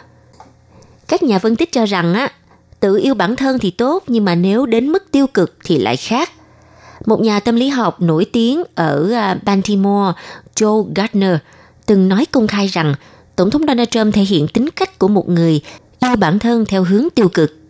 [1.09, 2.29] Các nhà phân tích cho rằng á,
[2.81, 5.97] tự yêu bản thân thì tốt nhưng mà nếu đến mức tiêu cực thì lại
[5.97, 6.31] khác.
[7.07, 10.13] Một nhà tâm lý học nổi tiếng ở à, Baltimore,
[10.57, 11.37] Joe Gardner,
[11.87, 12.95] từng nói công khai rằng
[13.37, 15.61] Tổng thống Donald Trump thể hiện tính cách của một người
[16.01, 17.64] yêu bản thân theo hướng tiêu cực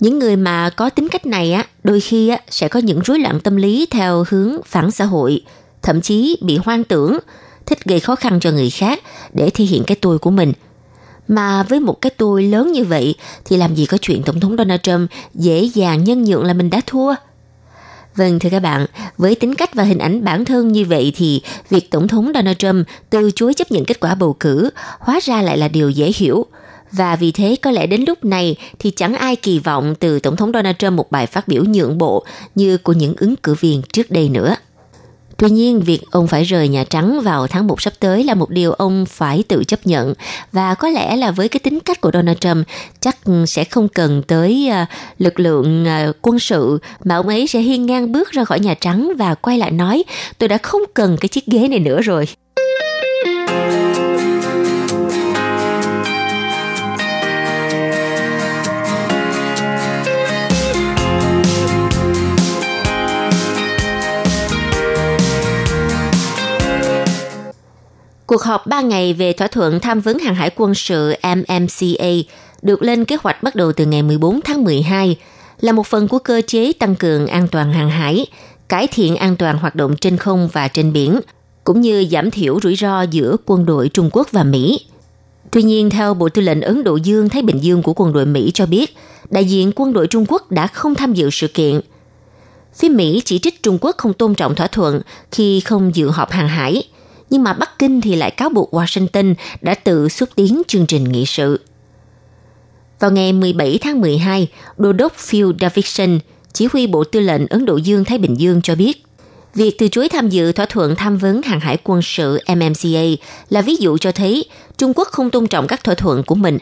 [0.00, 3.18] những người mà có tính cách này á đôi khi á sẽ có những rối
[3.18, 5.42] loạn tâm lý theo hướng phản xã hội
[5.82, 7.18] thậm chí bị hoang tưởng
[7.68, 9.00] thích gây khó khăn cho người khác
[9.32, 10.52] để thể hiện cái tôi của mình.
[11.28, 14.56] Mà với một cái tôi lớn như vậy thì làm gì có chuyện tổng thống
[14.56, 17.14] Donald Trump dễ dàng nhân nhượng là mình đã thua.
[18.16, 18.86] Vâng thưa các bạn,
[19.18, 22.56] với tính cách và hình ảnh bản thân như vậy thì việc Tổng thống Donald
[22.56, 26.12] Trump từ chối chấp nhận kết quả bầu cử hóa ra lại là điều dễ
[26.16, 26.46] hiểu–
[26.92, 30.36] và vì thế có lẽ đến lúc này thì chẳng ai kỳ vọng từ Tổng
[30.36, 32.24] thống Donald Trump một bài phát biểu nhượng bộ
[32.54, 34.56] như của những ứng cử viên trước đây nữa.
[35.38, 38.50] Tuy nhiên, việc ông phải rời Nhà Trắng vào tháng 1 sắp tới là một
[38.50, 40.14] điều ông phải tự chấp nhận.
[40.52, 42.66] Và có lẽ là với cái tính cách của Donald Trump,
[43.00, 43.16] chắc
[43.46, 44.86] sẽ không cần tới à,
[45.18, 48.74] lực lượng à, quân sự, mà ông ấy sẽ hiên ngang bước ra khỏi Nhà
[48.74, 50.04] Trắng và quay lại nói,
[50.38, 52.28] tôi đã không cần cái chiếc ghế này nữa rồi.
[68.28, 72.08] Cuộc họp 3 ngày về thỏa thuận tham vấn hàng hải quân sự MMCA
[72.62, 75.16] được lên kế hoạch bắt đầu từ ngày 14 tháng 12
[75.60, 78.26] là một phần của cơ chế tăng cường an toàn hàng hải,
[78.68, 81.20] cải thiện an toàn hoạt động trên không và trên biển,
[81.64, 84.80] cũng như giảm thiểu rủi ro giữa quân đội Trung Quốc và Mỹ.
[85.50, 88.26] Tuy nhiên, theo Bộ Tư lệnh Ấn Độ Dương Thái Bình Dương của quân đội
[88.26, 88.96] Mỹ cho biết,
[89.30, 91.80] đại diện quân đội Trung Quốc đã không tham dự sự kiện.
[92.74, 95.00] Phía Mỹ chỉ trích Trung Quốc không tôn trọng thỏa thuận
[95.30, 96.82] khi không dự họp hàng hải,
[97.30, 101.04] nhưng mà Bắc Kinh thì lại cáo buộc Washington đã tự xúc tiến chương trình
[101.04, 101.60] nghị sự.
[103.00, 106.18] Vào ngày 17 tháng 12, Đô đốc Phil Davidson,
[106.52, 109.04] chỉ huy Bộ Tư lệnh Ấn Độ Dương-Thái Bình Dương cho biết,
[109.54, 113.04] việc từ chối tham dự thỏa thuận tham vấn hàng hải quân sự MMCA
[113.50, 114.44] là ví dụ cho thấy
[114.78, 116.58] Trung Quốc không tôn trọng các thỏa thuận của mình.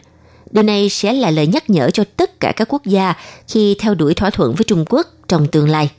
[0.51, 3.13] Điều này sẽ là lời nhắc nhở cho tất cả các quốc gia
[3.47, 5.89] khi theo đuổi thỏa thuận với Trung Quốc trong tương lai.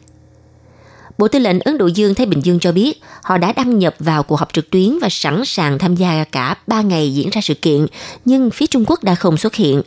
[1.18, 3.94] Bộ Tư lệnh Ấn Độ Dương Thái Bình Dương cho biết họ đã đăng nhập
[3.98, 7.40] vào cuộc họp trực tuyến và sẵn sàng tham gia cả 3 ngày diễn ra
[7.40, 7.86] sự kiện,
[8.24, 9.82] nhưng phía Trung Quốc đã không xuất hiện.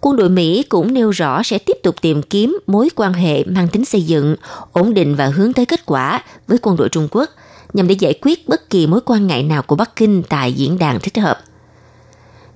[0.00, 3.68] Quân đội Mỹ cũng nêu rõ sẽ tiếp tục tìm kiếm mối quan hệ mang
[3.68, 4.36] tính xây dựng,
[4.72, 7.30] ổn định và hướng tới kết quả với quân đội Trung Quốc
[7.72, 10.78] nhằm để giải quyết bất kỳ mối quan ngại nào của Bắc Kinh tại diễn
[10.78, 11.40] đàn thích hợp.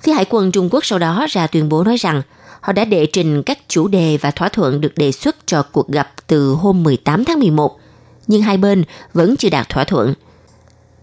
[0.00, 2.22] Phía Hải quân Trung Quốc sau đó ra tuyên bố nói rằng
[2.62, 5.88] họ đã đệ trình các chủ đề và thỏa thuận được đề xuất cho cuộc
[5.88, 7.78] gặp từ hôm 18 tháng 11,
[8.26, 8.84] nhưng hai bên
[9.14, 10.14] vẫn chưa đạt thỏa thuận.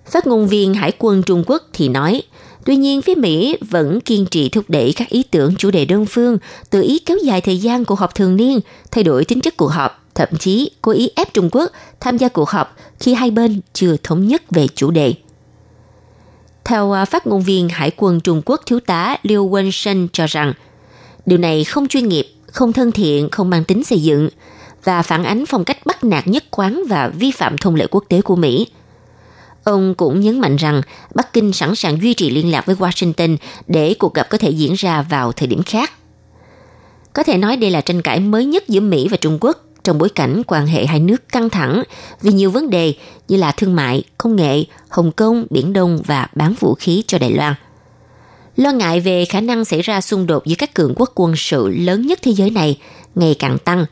[0.05, 2.21] Phát ngôn viên Hải quân Trung Quốc thì nói,
[2.65, 6.05] tuy nhiên phía Mỹ vẫn kiên trì thúc đẩy các ý tưởng chủ đề đơn
[6.05, 6.37] phương,
[6.69, 8.59] tự ý kéo dài thời gian cuộc họp thường niên,
[8.91, 12.27] thay đổi tính chất cuộc họp, thậm chí cố ý ép Trung Quốc tham gia
[12.27, 15.13] cuộc họp khi hai bên chưa thống nhất về chủ đề.
[16.65, 20.53] Theo à, phát ngôn viên Hải quân Trung Quốc thiếu tá Liu Wenshen cho rằng,
[21.25, 24.29] điều này không chuyên nghiệp, không thân thiện, không mang tính xây dựng
[24.83, 28.03] và phản ánh phong cách bắt nạt nhất quán và vi phạm thông lệ quốc
[28.09, 28.67] tế của Mỹ.
[29.63, 30.81] Ông cũng nhấn mạnh rằng
[31.15, 34.49] Bắc Kinh sẵn sàng duy trì liên lạc với Washington để cuộc gặp có thể
[34.49, 35.91] diễn ra vào thời điểm khác.
[37.13, 39.97] Có thể nói đây là tranh cãi mới nhất giữa Mỹ và Trung Quốc trong
[39.97, 41.83] bối cảnh quan hệ hai nước căng thẳng
[42.21, 42.93] vì nhiều vấn đề
[43.27, 47.17] như là thương mại, công nghệ, Hồng Kông, Biển Đông và bán vũ khí cho
[47.17, 47.53] Đài Loan.
[48.59, 51.67] Lo ngại về khả năng xảy ra xung đột giữa các cường quốc quân sự
[51.67, 52.79] lớn nhất thế giới này
[53.15, 53.85] ngày càng tăng.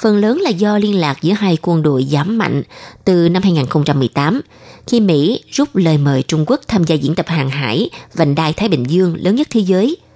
[0.00, 2.62] Phần lớn là do liên lạc giữa hai quân đội giảm mạnh
[3.04, 4.40] từ năm 2018,
[4.86, 8.52] khi Mỹ rút lời mời Trung Quốc tham gia diễn tập hàng hải vành đai
[8.52, 9.96] Thái Bình Dương lớn nhất thế giới–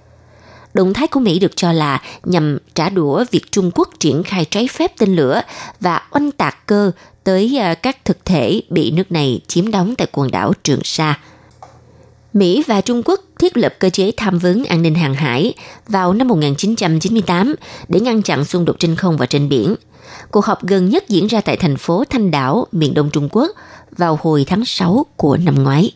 [0.75, 4.45] Động thái của Mỹ được cho là nhằm trả đũa việc Trung Quốc triển khai
[4.45, 5.41] trái phép tên lửa
[5.79, 6.91] và oanh tạc cơ
[7.23, 11.19] tới à, các thực thể bị nước này chiếm đóng tại quần đảo Trường Sa.
[12.35, 15.53] Mỹ và Trung Quốc thiết lập cơ chế tham vấn an ninh hàng hải
[15.87, 17.55] vào năm 1998
[17.87, 19.75] để ngăn chặn xung đột trên không và trên biển.
[20.31, 23.51] Cuộc họp gần nhất diễn ra tại thành phố Thanh Đảo, miền đông Trung Quốc
[23.97, 25.91] vào hồi tháng 6 của năm ngoái.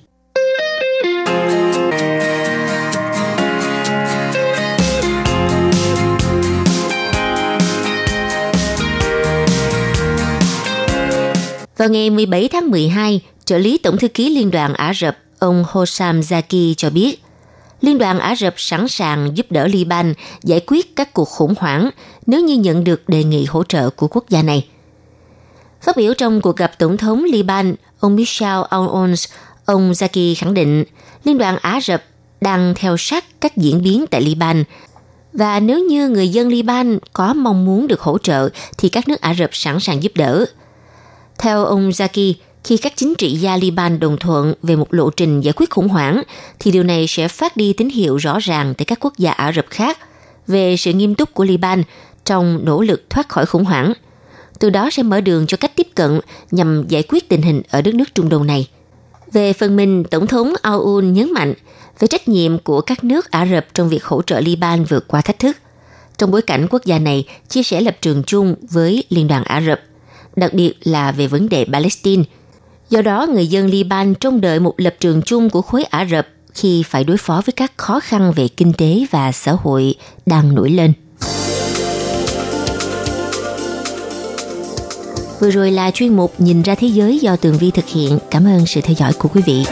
[11.77, 15.65] Vào ngày 17 tháng 12, trợ lý Tổng thư ký Liên đoàn Ả Rập ông
[15.67, 17.23] Hossam Zaki cho biết,
[17.81, 20.13] Liên đoàn Ả Rập sẵn sàng giúp đỡ Liban
[20.43, 21.89] giải quyết các cuộc khủng hoảng
[22.25, 24.67] nếu như nhận được đề nghị hỗ trợ của quốc gia này.
[25.81, 29.13] Phát biểu trong cuộc gặp Tổng thống Liban, ông Michel Aoun,
[29.65, 30.83] ông Zaki khẳng định
[31.23, 32.03] Liên đoàn Ả Rập
[32.41, 34.63] đang theo sát các diễn biến tại Liban
[35.33, 39.21] và nếu như người dân Liban có mong muốn được hỗ trợ thì các nước
[39.21, 40.45] Ả Rập sẵn sàng giúp đỡ–
[41.39, 42.33] theo ông Zaki,
[42.63, 45.87] khi các chính trị gia Liban đồng thuận về một lộ trình giải quyết khủng
[45.87, 46.23] hoảng,
[46.59, 49.51] thì điều này sẽ phát đi tín hiệu rõ ràng tới các quốc gia Ả
[49.51, 49.97] Rập khác
[50.47, 51.83] về sự nghiêm túc của Liban
[52.25, 53.93] trong nỗ lực thoát khỏi khủng hoảng.
[54.59, 56.19] Từ đó sẽ mở đường cho cách tiếp cận
[56.51, 58.67] nhằm giải quyết tình hình ở đất nước Trung Đông này.
[59.33, 61.53] Về phần mình, Tổng thống Aoun nhấn mạnh
[61.99, 65.21] về trách nhiệm của các nước Ả Rập trong việc hỗ trợ Liban vượt qua
[65.21, 65.57] thách thức.
[66.17, 69.61] Trong bối cảnh quốc gia này chia sẻ lập trường chung với Liên đoàn Ả
[69.61, 69.79] Rập
[70.35, 72.23] đặc biệt là về vấn đề Palestine.
[72.89, 76.27] Do đó, người dân Liban trông đợi một lập trường chung của khối Ả Rập
[76.53, 80.55] khi phải đối phó với các khó khăn về kinh tế và xã hội đang
[80.55, 80.93] nổi lên.
[85.39, 88.19] Vừa rồi là chuyên mục Nhìn ra thế giới do Tường Vi thực hiện.
[88.31, 89.65] Cảm ơn sự theo dõi của quý vị.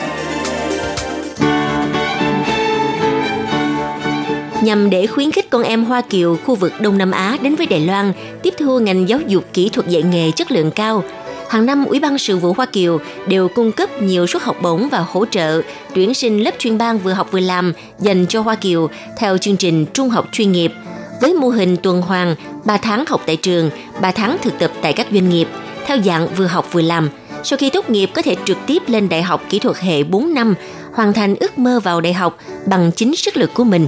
[4.67, 7.65] nhằm để khuyến khích con em Hoa Kiều khu vực Đông Nam Á đến với
[7.65, 8.13] Đài Loan
[8.43, 11.03] tiếp thu ngành giáo dục kỹ thuật dạy nghề chất lượng cao.
[11.49, 14.89] Hàng năm, Ủy ban sự vụ Hoa Kiều đều cung cấp nhiều suất học bổng
[14.89, 15.61] và hỗ trợ
[15.95, 19.57] tuyển sinh lớp chuyên ban vừa học vừa làm dành cho Hoa Kiều theo chương
[19.57, 20.71] trình trung học chuyên nghiệp
[21.21, 22.35] với mô hình tuần hoàn
[22.65, 23.69] 3 tháng học tại trường,
[24.01, 25.47] 3 tháng thực tập tại các doanh nghiệp
[25.85, 27.09] theo dạng vừa học vừa làm.
[27.43, 30.33] Sau khi tốt nghiệp có thể trực tiếp lên đại học kỹ thuật hệ 4
[30.33, 30.55] năm,
[30.93, 33.87] hoàn thành ước mơ vào đại học bằng chính sức lực của mình.